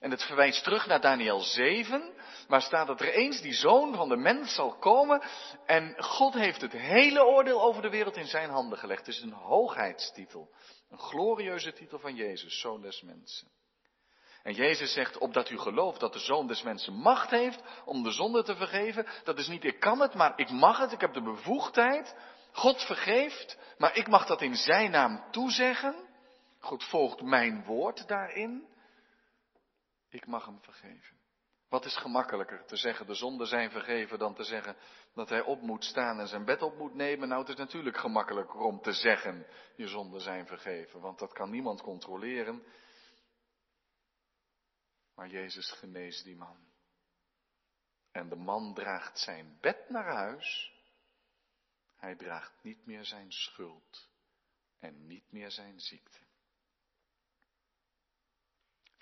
En 0.00 0.10
het 0.10 0.22
verwijst 0.22 0.64
terug 0.64 0.86
naar 0.86 1.00
Daniel 1.00 1.40
7, 1.40 2.12
waar 2.48 2.62
staat 2.62 2.86
dat 2.86 3.00
er 3.00 3.12
eens 3.12 3.40
die 3.40 3.54
zoon 3.54 3.94
van 3.94 4.08
de 4.08 4.16
mens 4.16 4.54
zal 4.54 4.76
komen 4.78 5.22
en 5.66 5.94
God 6.02 6.34
heeft 6.34 6.60
het 6.60 6.72
hele 6.72 7.24
oordeel 7.24 7.62
over 7.62 7.82
de 7.82 7.90
wereld 7.90 8.16
in 8.16 8.26
zijn 8.26 8.50
handen 8.50 8.78
gelegd. 8.78 9.06
Het 9.06 9.14
is 9.14 9.22
een 9.22 9.32
hoogheidstitel, 9.32 10.50
een 10.90 10.98
glorieuze 10.98 11.72
titel 11.72 11.98
van 11.98 12.14
Jezus, 12.14 12.60
zoon 12.60 12.80
des 12.80 13.02
mensen. 13.02 13.48
En 14.42 14.54
Jezus 14.54 14.92
zegt, 14.92 15.18
opdat 15.18 15.50
u 15.50 15.58
gelooft 15.58 16.00
dat 16.00 16.12
de 16.12 16.18
zoon 16.18 16.46
des 16.46 16.62
mensen 16.62 16.94
macht 16.94 17.30
heeft 17.30 17.62
om 17.84 18.02
de 18.02 18.10
zonde 18.10 18.42
te 18.42 18.56
vergeven, 18.56 19.06
dat 19.24 19.38
is 19.38 19.48
niet 19.48 19.64
ik 19.64 19.80
kan 19.80 20.00
het, 20.00 20.14
maar 20.14 20.32
ik 20.36 20.50
mag 20.50 20.78
het, 20.78 20.92
ik 20.92 21.00
heb 21.00 21.12
de 21.12 21.22
bevoegdheid. 21.22 22.16
God 22.52 22.82
vergeeft, 22.82 23.58
maar 23.78 23.96
ik 23.96 24.08
mag 24.08 24.26
dat 24.26 24.42
in 24.42 24.56
zijn 24.56 24.90
naam 24.90 25.24
toezeggen. 25.30 25.94
God 26.58 26.84
volgt 26.84 27.22
mijn 27.22 27.64
woord 27.64 28.08
daarin. 28.08 28.66
Ik 30.14 30.26
mag 30.26 30.44
hem 30.44 30.60
vergeven. 30.62 31.16
Wat 31.68 31.84
is 31.84 31.96
gemakkelijker 31.96 32.66
te 32.66 32.76
zeggen 32.76 33.06
de 33.06 33.14
zonden 33.14 33.46
zijn 33.46 33.70
vergeven 33.70 34.18
dan 34.18 34.34
te 34.34 34.44
zeggen 34.44 34.76
dat 35.14 35.28
hij 35.28 35.40
op 35.40 35.60
moet 35.60 35.84
staan 35.84 36.20
en 36.20 36.28
zijn 36.28 36.44
bed 36.44 36.62
op 36.62 36.78
moet 36.78 36.94
nemen? 36.94 37.28
Nou, 37.28 37.40
het 37.40 37.50
is 37.50 37.56
natuurlijk 37.56 37.96
gemakkelijker 37.96 38.60
om 38.60 38.80
te 38.80 38.92
zeggen 38.92 39.46
je 39.76 39.88
zonden 39.88 40.20
zijn 40.20 40.46
vergeven, 40.46 41.00
want 41.00 41.18
dat 41.18 41.32
kan 41.32 41.50
niemand 41.50 41.82
controleren. 41.82 42.64
Maar 45.14 45.28
Jezus 45.28 45.70
geneest 45.70 46.24
die 46.24 46.36
man. 46.36 46.56
En 48.12 48.28
de 48.28 48.36
man 48.36 48.74
draagt 48.74 49.18
zijn 49.18 49.58
bed 49.60 49.88
naar 49.88 50.14
huis 50.14 50.72
Hij 51.96 52.16
draagt 52.16 52.62
niet 52.62 52.86
meer 52.86 53.04
zijn 53.04 53.32
schuld 53.32 54.08
en 54.78 55.06
niet 55.06 55.32
meer 55.32 55.50
zijn 55.50 55.80
ziekte. 55.80 56.23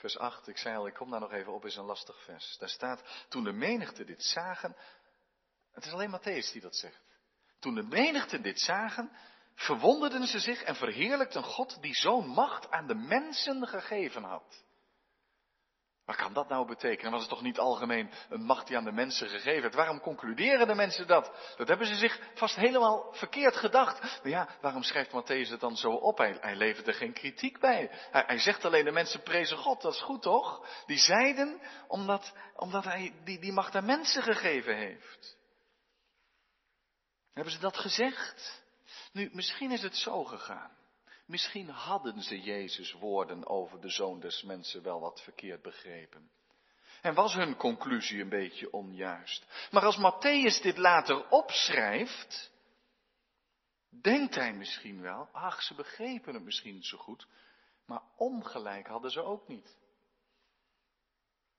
Vers 0.02 0.18
8, 0.18 0.48
ik 0.48 0.56
zei 0.56 0.76
al, 0.76 0.86
ik 0.86 0.94
kom 0.94 1.10
daar 1.10 1.20
nog 1.20 1.32
even 1.32 1.52
op, 1.52 1.64
is 1.64 1.76
een 1.76 1.84
lastig 1.84 2.22
vers. 2.24 2.56
Daar 2.58 2.68
staat, 2.68 3.02
toen 3.28 3.44
de 3.44 3.52
menigte 3.52 4.04
dit 4.04 4.22
zagen, 4.22 4.76
het 5.72 5.84
is 5.84 5.92
alleen 5.92 6.20
Matthäus 6.20 6.52
die 6.52 6.60
dat 6.60 6.76
zegt. 6.76 7.02
Toen 7.58 7.74
de 7.74 7.82
menigte 7.82 8.40
dit 8.40 8.60
zagen, 8.60 9.10
verwonderden 9.54 10.26
ze 10.26 10.38
zich 10.38 10.62
en 10.62 10.76
verheerlijkten 10.76 11.42
God 11.42 11.82
die 11.82 11.94
zo'n 11.94 12.26
macht 12.26 12.70
aan 12.70 12.86
de 12.86 12.94
mensen 12.94 13.66
gegeven 13.66 14.22
had. 14.22 14.64
Wat 16.04 16.16
kan 16.16 16.32
dat 16.32 16.48
nou 16.48 16.66
betekenen? 16.66 17.10
Was 17.10 17.20
het 17.20 17.30
toch 17.30 17.42
niet 17.42 17.58
algemeen 17.58 18.10
een 18.28 18.42
macht 18.42 18.66
die 18.66 18.76
aan 18.76 18.84
de 18.84 18.92
mensen 18.92 19.28
gegeven 19.28 19.62
werd? 19.62 19.74
Waarom 19.74 20.00
concluderen 20.00 20.66
de 20.66 20.74
mensen 20.74 21.06
dat? 21.06 21.54
Dat 21.56 21.68
hebben 21.68 21.86
ze 21.86 21.94
zich 21.94 22.20
vast 22.34 22.56
helemaal 22.56 23.12
verkeerd 23.12 23.56
gedacht. 23.56 24.00
Maar 24.00 24.32
ja, 24.32 24.48
waarom 24.60 24.82
schrijft 24.82 25.10
Matthäus 25.10 25.50
het 25.50 25.60
dan 25.60 25.76
zo 25.76 25.90
op? 25.90 26.18
Hij, 26.18 26.36
hij 26.40 26.56
levert 26.56 26.86
er 26.86 26.94
geen 26.94 27.12
kritiek 27.12 27.60
bij. 27.60 27.90
Hij, 27.90 28.24
hij, 28.26 28.38
zegt 28.38 28.64
alleen 28.64 28.84
de 28.84 28.90
mensen 28.90 29.22
prezen 29.22 29.56
God, 29.56 29.82
dat 29.82 29.94
is 29.94 30.02
goed 30.02 30.22
toch? 30.22 30.66
Die 30.86 30.98
zeiden 30.98 31.60
omdat, 31.88 32.32
omdat 32.56 32.84
hij 32.84 33.14
die, 33.24 33.38
die 33.38 33.52
macht 33.52 33.74
aan 33.74 33.84
mensen 33.84 34.22
gegeven 34.22 34.76
heeft. 34.76 35.36
Hebben 37.32 37.52
ze 37.52 37.58
dat 37.58 37.76
gezegd? 37.76 38.62
Nu, 39.12 39.30
misschien 39.32 39.70
is 39.70 39.82
het 39.82 39.96
zo 39.96 40.24
gegaan. 40.24 40.80
Misschien 41.26 41.68
hadden 41.68 42.22
ze 42.22 42.40
Jezus' 42.40 42.92
woorden 42.92 43.46
over 43.46 43.80
de 43.80 43.88
zoon 43.88 44.20
des 44.20 44.42
mensen 44.42 44.82
wel 44.82 45.00
wat 45.00 45.22
verkeerd 45.22 45.62
begrepen. 45.62 46.30
En 47.02 47.14
was 47.14 47.34
hun 47.34 47.56
conclusie 47.56 48.20
een 48.20 48.28
beetje 48.28 48.72
onjuist. 48.72 49.68
Maar 49.70 49.84
als 49.84 49.98
Matthäus 49.98 50.62
dit 50.62 50.78
later 50.78 51.28
opschrijft, 51.28 52.52
denkt 53.88 54.34
hij 54.34 54.54
misschien 54.54 55.00
wel, 55.00 55.28
ach, 55.32 55.62
ze 55.62 55.74
begrepen 55.74 56.34
het 56.34 56.42
misschien 56.42 56.82
zo 56.82 56.98
goed, 56.98 57.26
maar 57.86 58.02
ongelijk 58.16 58.86
hadden 58.86 59.10
ze 59.10 59.22
ook 59.22 59.48
niet. 59.48 59.76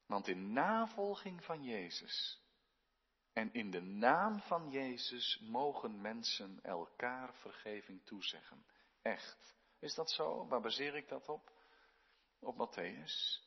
Want 0.05 0.27
in 0.27 0.53
navolging 0.53 1.43
van 1.43 1.63
Jezus 1.63 2.41
en 3.33 3.53
in 3.53 3.71
de 3.71 3.81
naam 3.81 4.41
van 4.41 4.69
Jezus 4.69 5.39
mogen 5.41 6.01
mensen 6.01 6.59
elkaar 6.63 7.33
vergeving 7.33 8.05
toezeggen. 8.05 8.65
Echt. 9.03 9.55
Is 9.79 9.95
dat 9.95 10.11
zo? 10.11 10.47
Waar 10.47 10.61
baseer 10.61 10.95
ik 10.95 11.07
dat 11.07 11.29
op? 11.29 11.51
Op 12.39 12.55
Matthäus. 12.55 13.41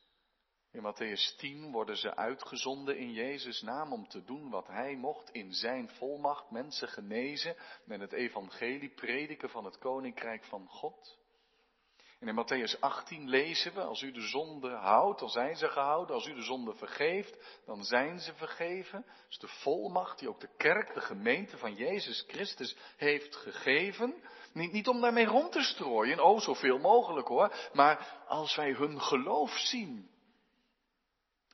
In 0.70 0.82
Matthäus 0.82 1.36
10 1.36 1.72
worden 1.72 1.96
ze 1.96 2.16
uitgezonden 2.16 2.98
in 2.98 3.12
Jezus' 3.12 3.62
naam 3.62 3.92
om 3.92 4.08
te 4.08 4.24
doen 4.24 4.50
wat 4.50 4.66
hij 4.66 4.96
mocht 4.96 5.30
in 5.30 5.52
zijn 5.52 5.88
volmacht, 5.88 6.50
mensen 6.50 6.88
genezen, 6.88 7.56
met 7.84 8.00
het 8.00 8.12
evangelie 8.12 8.94
prediken 8.94 9.50
van 9.50 9.64
het 9.64 9.78
koninkrijk 9.78 10.44
van 10.44 10.68
God. 10.68 11.18
En 12.18 12.28
in 12.28 12.34
Matthäus 12.34 12.80
18 12.80 13.28
lezen 13.28 13.74
we, 13.74 13.82
als 13.82 14.02
u 14.02 14.12
de 14.12 14.20
zonde 14.20 14.70
houdt, 14.70 15.20
dan 15.20 15.28
zijn 15.28 15.56
ze 15.56 15.68
gehouden. 15.68 16.14
Als 16.14 16.26
u 16.26 16.34
de 16.34 16.42
zonde 16.42 16.74
vergeeft, 16.74 17.62
dan 17.66 17.84
zijn 17.84 18.20
ze 18.20 18.34
vergeven. 18.34 19.04
Dat 19.06 19.26
is 19.28 19.38
de 19.38 19.48
volmacht 19.48 20.18
die 20.18 20.28
ook 20.28 20.40
de 20.40 20.56
kerk, 20.56 20.94
de 20.94 21.00
gemeente 21.00 21.58
van 21.58 21.74
Jezus 21.74 22.24
Christus 22.26 22.76
heeft 22.96 23.36
gegeven. 23.36 24.22
Niet, 24.52 24.72
niet 24.72 24.88
om 24.88 25.00
daarmee 25.00 25.26
rond 25.26 25.52
te 25.52 25.62
strooien, 25.62 26.20
oh 26.20 26.40
zoveel 26.40 26.78
mogelijk 26.78 27.28
hoor. 27.28 27.54
Maar 27.72 28.22
als 28.28 28.54
wij 28.54 28.72
hun 28.72 29.00
geloof 29.00 29.50
zien. 29.58 30.10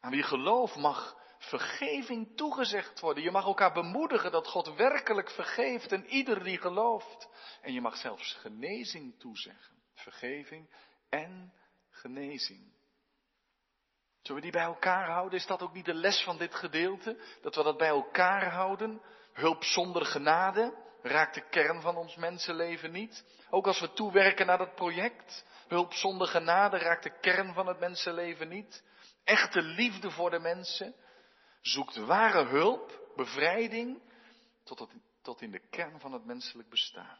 Aan 0.00 0.10
wie 0.10 0.22
geloof 0.22 0.76
mag 0.76 1.16
vergeving 1.38 2.36
toegezegd 2.36 3.00
worden. 3.00 3.22
Je 3.22 3.30
mag 3.30 3.44
elkaar 3.44 3.72
bemoedigen 3.72 4.32
dat 4.32 4.48
God 4.48 4.74
werkelijk 4.74 5.30
vergeeft 5.30 5.92
en 5.92 6.06
ieder 6.06 6.44
die 6.44 6.58
gelooft. 6.58 7.28
En 7.62 7.72
je 7.72 7.80
mag 7.80 7.96
zelfs 7.96 8.34
genezing 8.34 9.18
toezeggen. 9.18 9.81
Vergeving 9.94 10.70
en 11.08 11.52
genezing. 11.90 12.72
Zullen 14.22 14.42
we 14.42 14.50
die 14.50 14.60
bij 14.60 14.68
elkaar 14.68 15.10
houden? 15.10 15.38
Is 15.38 15.46
dat 15.46 15.62
ook 15.62 15.72
niet 15.72 15.84
de 15.84 15.94
les 15.94 16.22
van 16.22 16.38
dit 16.38 16.54
gedeelte? 16.54 17.20
Dat 17.40 17.54
we 17.54 17.62
dat 17.62 17.76
bij 17.76 17.88
elkaar 17.88 18.52
houden? 18.52 19.02
Hulp 19.32 19.64
zonder 19.64 20.04
genade 20.04 20.74
raakt 21.02 21.34
de 21.34 21.48
kern 21.48 21.80
van 21.80 21.96
ons 21.96 22.16
mensenleven 22.16 22.92
niet. 22.92 23.24
Ook 23.50 23.66
als 23.66 23.80
we 23.80 23.92
toewerken 23.92 24.46
naar 24.46 24.58
dat 24.58 24.74
project. 24.74 25.44
Hulp 25.68 25.92
zonder 25.92 26.26
genade 26.26 26.78
raakt 26.78 27.02
de 27.02 27.18
kern 27.20 27.52
van 27.52 27.66
het 27.66 27.78
mensenleven 27.78 28.48
niet. 28.48 28.84
Echte 29.24 29.62
liefde 29.62 30.10
voor 30.10 30.30
de 30.30 30.38
mensen 30.38 30.94
zoekt 31.60 31.96
ware 31.96 32.44
hulp, 32.44 33.12
bevrijding, 33.16 34.02
tot, 34.64 34.88
tot 35.22 35.40
in 35.40 35.50
de 35.50 35.68
kern 35.70 36.00
van 36.00 36.12
het 36.12 36.24
menselijk 36.24 36.68
bestaan. 36.68 37.18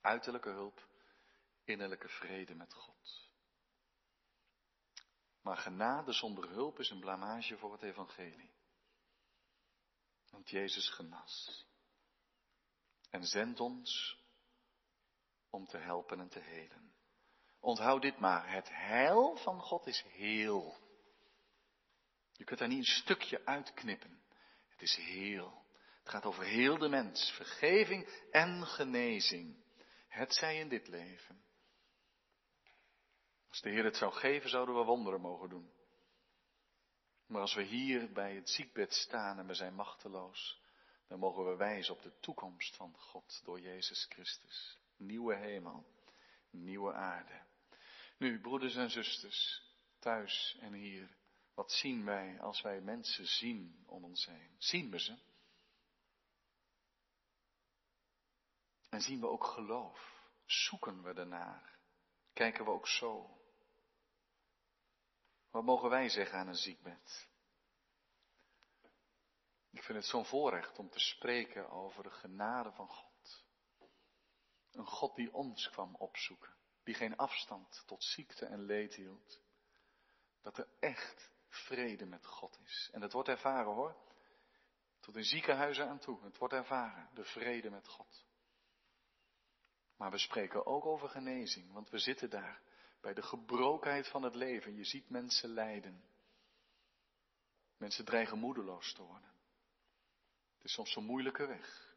Uiterlijke 0.00 0.50
hulp 0.50 0.86
innerlijke 1.64 2.08
vrede 2.08 2.54
met 2.54 2.74
God. 2.74 3.32
Maar 5.42 5.56
genade 5.56 6.12
zonder 6.12 6.48
hulp 6.48 6.78
is 6.78 6.90
een 6.90 7.00
blamage 7.00 7.58
voor 7.58 7.72
het 7.72 7.82
evangelie. 7.82 8.52
Want 10.30 10.50
Jezus 10.50 10.90
genas. 10.90 11.66
En 13.10 13.24
zendt 13.24 13.60
ons 13.60 14.18
om 15.50 15.66
te 15.66 15.78
helpen 15.78 16.20
en 16.20 16.28
te 16.28 16.40
helen. 16.40 16.94
Onthoud 17.60 18.02
dit 18.02 18.18
maar, 18.18 18.52
het 18.52 18.68
heil 18.68 19.36
van 19.36 19.60
God 19.60 19.86
is 19.86 20.04
heel. 20.08 20.76
Je 22.32 22.44
kunt 22.44 22.58
daar 22.58 22.68
niet 22.68 22.78
een 22.78 23.02
stukje 23.02 23.46
uitknippen. 23.46 24.22
Het 24.68 24.82
is 24.82 24.96
heel. 24.96 25.66
Het 25.98 26.08
gaat 26.08 26.24
over 26.24 26.44
heel 26.44 26.78
de 26.78 26.88
mens, 26.88 27.30
vergeving 27.30 28.26
en 28.30 28.66
genezing. 28.66 29.64
Het 30.08 30.34
zij 30.34 30.58
in 30.58 30.68
dit 30.68 30.88
leven. 30.88 31.44
Als 33.54 33.62
de 33.62 33.70
Heer 33.70 33.84
het 33.84 33.96
zou 33.96 34.12
geven, 34.12 34.50
zouden 34.50 34.74
we 34.74 34.84
wonderen 34.84 35.20
mogen 35.20 35.48
doen. 35.48 35.70
Maar 37.26 37.40
als 37.40 37.54
we 37.54 37.62
hier 37.62 38.12
bij 38.12 38.34
het 38.34 38.48
ziekbed 38.48 38.92
staan 38.92 39.38
en 39.38 39.46
we 39.46 39.54
zijn 39.54 39.74
machteloos, 39.74 40.60
dan 41.08 41.18
mogen 41.18 41.44
we 41.44 41.56
wijzen 41.56 41.94
op 41.94 42.02
de 42.02 42.18
toekomst 42.20 42.76
van 42.76 42.94
God 42.98 43.40
door 43.44 43.60
Jezus 43.60 44.06
Christus. 44.08 44.78
Nieuwe 44.96 45.34
hemel, 45.36 45.84
nieuwe 46.50 46.92
aarde. 46.92 47.42
Nu, 48.18 48.40
broeders 48.40 48.74
en 48.74 48.90
zusters, 48.90 49.62
thuis 49.98 50.56
en 50.60 50.72
hier, 50.72 51.16
wat 51.54 51.72
zien 51.72 52.04
wij 52.04 52.40
als 52.40 52.62
wij 52.62 52.80
mensen 52.80 53.26
zien 53.26 53.84
om 53.86 54.04
ons 54.04 54.26
heen? 54.26 54.54
Zien 54.58 54.90
we 54.90 55.00
ze? 55.00 55.16
En 58.88 59.00
zien 59.00 59.20
we 59.20 59.28
ook 59.28 59.44
geloof? 59.44 60.28
Zoeken 60.44 61.02
we 61.02 61.12
ernaar? 61.12 61.78
Kijken 62.32 62.64
we 62.64 62.70
ook 62.70 62.88
zo? 62.88 63.42
Wat 65.54 65.64
mogen 65.64 65.90
wij 65.90 66.08
zeggen 66.08 66.38
aan 66.38 66.48
een 66.48 66.54
ziekbed? 66.54 67.28
Ik 69.70 69.82
vind 69.82 69.98
het 69.98 70.06
zo'n 70.06 70.24
voorrecht 70.24 70.78
om 70.78 70.90
te 70.90 70.98
spreken 70.98 71.70
over 71.70 72.02
de 72.02 72.10
genade 72.10 72.72
van 72.72 72.88
God. 72.88 73.44
Een 74.72 74.86
God 74.86 75.16
die 75.16 75.34
ons 75.34 75.70
kwam 75.70 75.94
opzoeken, 75.94 76.54
die 76.82 76.94
geen 76.94 77.16
afstand 77.16 77.82
tot 77.86 78.04
ziekte 78.04 78.46
en 78.46 78.60
leed 78.60 78.94
hield. 78.94 79.42
Dat 80.42 80.58
er 80.58 80.68
echt 80.80 81.30
vrede 81.48 82.06
met 82.06 82.26
God 82.26 82.58
is. 82.64 82.90
En 82.92 83.00
dat 83.00 83.12
wordt 83.12 83.28
ervaren 83.28 83.72
hoor. 83.72 83.96
Tot 85.00 85.16
in 85.16 85.24
ziekenhuizen 85.24 85.88
aan 85.88 85.98
toe. 85.98 86.22
Het 86.24 86.38
wordt 86.38 86.54
ervaren, 86.54 87.10
de 87.12 87.24
vrede 87.24 87.70
met 87.70 87.88
God. 87.88 88.24
Maar 89.96 90.10
we 90.10 90.18
spreken 90.18 90.66
ook 90.66 90.86
over 90.86 91.08
genezing, 91.08 91.72
want 91.72 91.90
we 91.90 91.98
zitten 91.98 92.30
daar 92.30 92.62
bij 93.04 93.14
de 93.14 93.22
gebrokenheid 93.22 94.08
van 94.08 94.22
het 94.22 94.34
leven. 94.34 94.74
Je 94.74 94.84
ziet 94.84 95.10
mensen 95.10 95.48
lijden. 95.48 96.04
Mensen 97.76 98.04
dreigen 98.04 98.38
moedeloos 98.38 98.92
te 98.92 99.02
worden. 99.02 99.32
Het 100.56 100.64
is 100.64 100.72
soms 100.72 100.96
een 100.96 101.04
moeilijke 101.04 101.46
weg. 101.46 101.96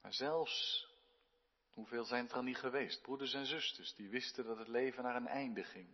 Maar 0.00 0.12
zelfs, 0.12 0.86
hoeveel 1.72 2.04
zijn 2.04 2.30
er 2.30 2.42
niet 2.42 2.56
geweest? 2.56 3.02
Broeders 3.02 3.34
en 3.34 3.46
zusters, 3.46 3.94
die 3.94 4.08
wisten 4.08 4.44
dat 4.44 4.58
het 4.58 4.68
leven 4.68 5.02
naar 5.02 5.16
een 5.16 5.26
einde 5.26 5.64
ging, 5.64 5.88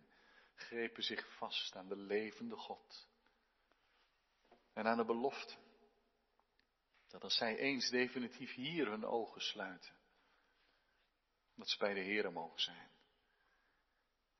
grepen 0.55 1.03
zich 1.03 1.37
vast 1.37 1.75
aan 1.75 1.87
de 1.87 1.97
levende 1.97 2.55
God. 2.55 3.07
En 4.73 4.85
aan 4.85 4.97
de 4.97 5.05
belofte. 5.05 5.55
Dat 7.07 7.23
als 7.23 7.37
zij 7.37 7.57
eens 7.57 7.89
definitief 7.89 8.53
hier 8.53 8.87
hun 8.87 9.05
ogen 9.05 9.41
sluiten, 9.41 9.93
dat 11.55 11.69
ze 11.69 11.77
bij 11.77 11.93
de 11.93 12.03
Here 12.03 12.29
mogen 12.29 12.59
zijn 12.59 12.92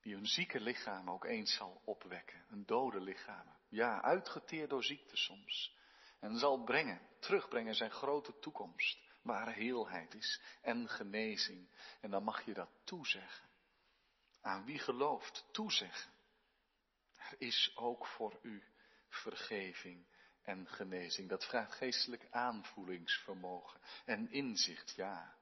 die 0.03 0.13
hun 0.13 0.27
zieke 0.27 0.59
lichaam 0.59 1.09
ook 1.09 1.25
eens 1.25 1.53
zal 1.53 1.81
opwekken. 1.85 2.45
Een 2.49 2.65
dode 2.65 2.99
lichaam. 2.99 3.47
Ja, 3.69 4.01
uitgeteerd 4.01 4.69
door 4.69 4.83
ziekte 4.83 5.17
soms. 5.17 5.77
En 6.19 6.37
zal 6.37 6.63
brengen, 6.63 7.01
terugbrengen 7.19 7.75
zijn 7.75 7.91
grote 7.91 8.39
toekomst. 8.39 8.99
Waar 9.21 9.53
heelheid 9.53 10.13
is 10.13 10.41
en 10.61 10.89
genezing. 10.89 11.69
En 12.01 12.09
dan 12.09 12.23
mag 12.23 12.45
je 12.45 12.53
dat 12.53 12.69
toezeggen. 12.83 13.49
Aan 14.41 14.65
wie 14.65 14.79
gelooft, 14.79 15.45
toezeggen. 15.51 16.11
Er 17.15 17.35
is 17.37 17.71
ook 17.75 18.07
voor 18.07 18.39
u 18.41 18.63
vergeving 19.09 20.05
en 20.41 20.67
genezing. 20.67 21.29
Dat 21.29 21.45
vraagt 21.45 21.75
geestelijk 21.75 22.27
aanvoelingsvermogen 22.29 23.79
en 24.05 24.31
inzicht, 24.31 24.95
ja. 24.95 25.35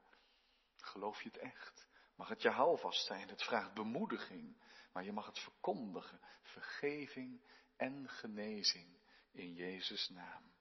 Geloof 0.77 1.21
je 1.21 1.29
het 1.29 1.37
echt? 1.37 1.89
Mag 2.21 2.29
het 2.29 2.41
je 2.41 2.49
houvast 2.49 3.05
zijn? 3.05 3.29
Het 3.29 3.43
vraagt 3.43 3.73
bemoediging, 3.73 4.57
maar 4.93 5.03
je 5.03 5.11
mag 5.11 5.25
het 5.25 5.39
verkondigen. 5.39 6.19
Vergeving 6.41 7.41
en 7.75 8.09
genezing 8.09 8.99
in 9.31 9.53
Jezus' 9.53 10.09
naam. 10.09 10.51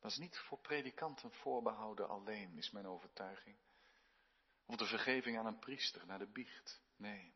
Dat 0.00 0.10
is 0.10 0.16
niet 0.18 0.38
voor 0.38 0.58
predikanten 0.58 1.32
voorbehouden 1.32 2.08
alleen, 2.08 2.56
is 2.56 2.70
mijn 2.70 2.86
overtuiging. 2.86 3.56
Of 4.66 4.76
de 4.76 4.86
vergeving 4.86 5.38
aan 5.38 5.46
een 5.46 5.58
priester, 5.58 6.06
naar 6.06 6.18
de 6.18 6.32
biecht. 6.32 6.82
Nee. 6.96 7.34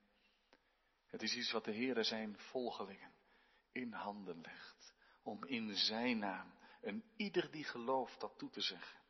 Het 1.06 1.22
is 1.22 1.34
iets 1.34 1.52
wat 1.52 1.64
de 1.64 1.74
Heere 1.74 2.02
zijn 2.02 2.38
volgelingen 2.38 3.14
in 3.70 3.92
handen 3.92 4.40
legt. 4.40 4.94
Om 5.22 5.44
in 5.44 5.74
zijn 5.74 6.18
naam 6.18 6.54
en 6.80 7.04
ieder 7.16 7.50
die 7.50 7.64
gelooft 7.64 8.20
dat 8.20 8.38
toe 8.38 8.50
te 8.50 8.60
zeggen. 8.60 9.01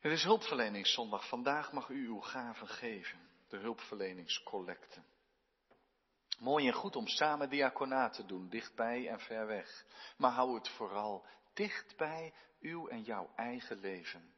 Het 0.00 0.12
is 0.12 0.22
hulpverleningszondag. 0.22 1.28
Vandaag 1.28 1.72
mag 1.72 1.88
u 1.88 2.06
uw 2.06 2.20
gaven 2.20 2.68
geven. 2.68 3.18
De 3.48 3.56
hulpverleningscollecte. 3.56 5.02
Mooi 6.38 6.66
en 6.66 6.72
goed 6.72 6.96
om 6.96 7.06
samen 7.06 7.48
diaconaat 7.48 8.14
te 8.14 8.26
doen, 8.26 8.48
dichtbij 8.48 9.08
en 9.08 9.20
ver 9.20 9.46
weg. 9.46 9.84
Maar 10.16 10.30
hou 10.30 10.54
het 10.54 10.68
vooral 10.68 11.26
dichtbij 11.54 12.34
uw 12.60 12.88
en 12.88 13.02
jouw 13.02 13.30
eigen 13.36 13.78
leven. 13.78 14.34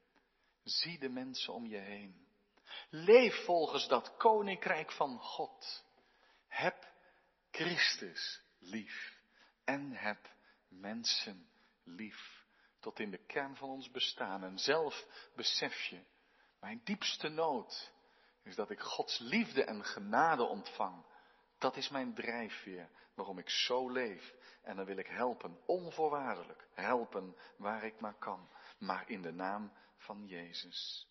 Zie 0.63 0.99
de 0.99 1.09
mensen 1.09 1.53
om 1.53 1.67
je 1.67 1.79
heen. 1.79 2.27
Leef 2.91 3.45
volgens 3.45 3.89
dat 3.89 4.17
koninkrijk 4.17 4.93
van 4.93 5.19
God. 5.19 5.85
Heb 6.49 6.93
Christus 7.51 8.43
lief 8.59 9.19
en 9.65 9.93
heb 9.93 10.31
mensen 10.69 11.49
lief. 11.85 12.42
Tot 12.83 12.99
in 12.99 13.11
de 13.11 13.25
kern 13.27 13.57
van 13.57 13.69
ons 13.69 13.91
bestaan. 13.91 14.45
En 14.45 14.59
zelf 14.59 15.07
besef 15.35 15.83
je, 15.83 16.01
mijn 16.61 16.81
diepste 16.85 17.29
nood 17.29 17.93
is 18.43 18.55
dat 18.55 18.71
ik 18.71 18.81
Gods 18.81 19.19
liefde 19.19 19.65
en 19.65 19.85
genade 19.85 20.43
ontvang. 20.43 21.05
Dat 21.59 21.77
is 21.77 21.89
mijn 21.89 22.15
drijfveer 22.15 22.91
waarom 23.15 23.39
ik 23.39 23.49
zo 23.49 23.91
leef. 23.91 24.35
En 24.63 24.77
dan 24.77 24.85
wil 24.85 24.97
ik 24.97 25.07
helpen, 25.07 25.61
onvoorwaardelijk, 25.67 26.69
helpen 26.75 27.37
waar 27.57 27.85
ik 27.85 28.01
maar 28.01 28.19
kan. 28.19 28.49
Maar 28.79 29.09
in 29.09 29.23
de 29.23 29.33
naam 29.33 29.73
van 29.97 30.27
Jezus. 30.27 31.09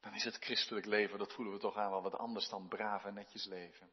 Dan 0.00 0.14
is 0.14 0.24
het 0.24 0.36
christelijk 0.36 0.86
leven, 0.86 1.18
dat 1.18 1.32
voelen 1.32 1.54
we 1.54 1.60
toch 1.60 1.76
aan 1.76 1.90
wel 1.90 2.02
wat 2.02 2.18
anders 2.18 2.48
dan 2.48 2.68
braaf 2.68 3.04
en 3.04 3.14
netjes 3.14 3.44
leven. 3.44 3.90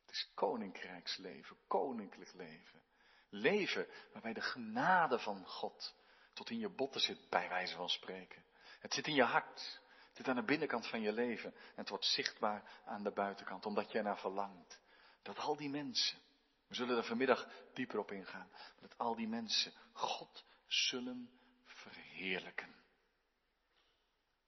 Het 0.00 0.10
is 0.10 0.30
koninkrijksleven, 0.34 1.56
koninklijk 1.66 2.32
leven. 2.32 2.82
Leven 3.28 3.86
waarbij 4.12 4.32
de 4.32 4.40
genade 4.40 5.18
van 5.18 5.46
God 5.46 5.94
tot 6.32 6.50
in 6.50 6.58
je 6.58 6.68
botten 6.68 7.00
zit, 7.00 7.28
bij 7.28 7.48
wijze 7.48 7.76
van 7.76 7.88
spreken. 7.88 8.44
Het 8.80 8.94
zit 8.94 9.06
in 9.06 9.14
je 9.14 9.22
hart. 9.22 9.80
Het 10.06 10.16
zit 10.16 10.28
aan 10.28 10.36
de 10.36 10.44
binnenkant 10.44 10.86
van 10.86 11.00
je 11.00 11.12
leven. 11.12 11.54
En 11.54 11.74
het 11.74 11.88
wordt 11.88 12.04
zichtbaar 12.04 12.80
aan 12.84 13.02
de 13.02 13.12
buitenkant, 13.12 13.66
omdat 13.66 13.92
je 13.92 13.98
ernaar 13.98 14.18
verlangt. 14.18 14.80
Dat 15.22 15.38
al 15.38 15.56
die 15.56 15.70
mensen, 15.70 16.18
we 16.66 16.74
zullen 16.74 16.96
er 16.96 17.04
vanmiddag 17.04 17.48
dieper 17.74 17.98
op 17.98 18.10
ingaan, 18.10 18.50
dat 18.80 18.98
al 18.98 19.14
die 19.14 19.28
mensen 19.28 19.72
God 19.92 20.44
zullen 20.66 21.30
verheerlijken. 21.64 22.74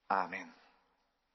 Amen. 0.07 0.64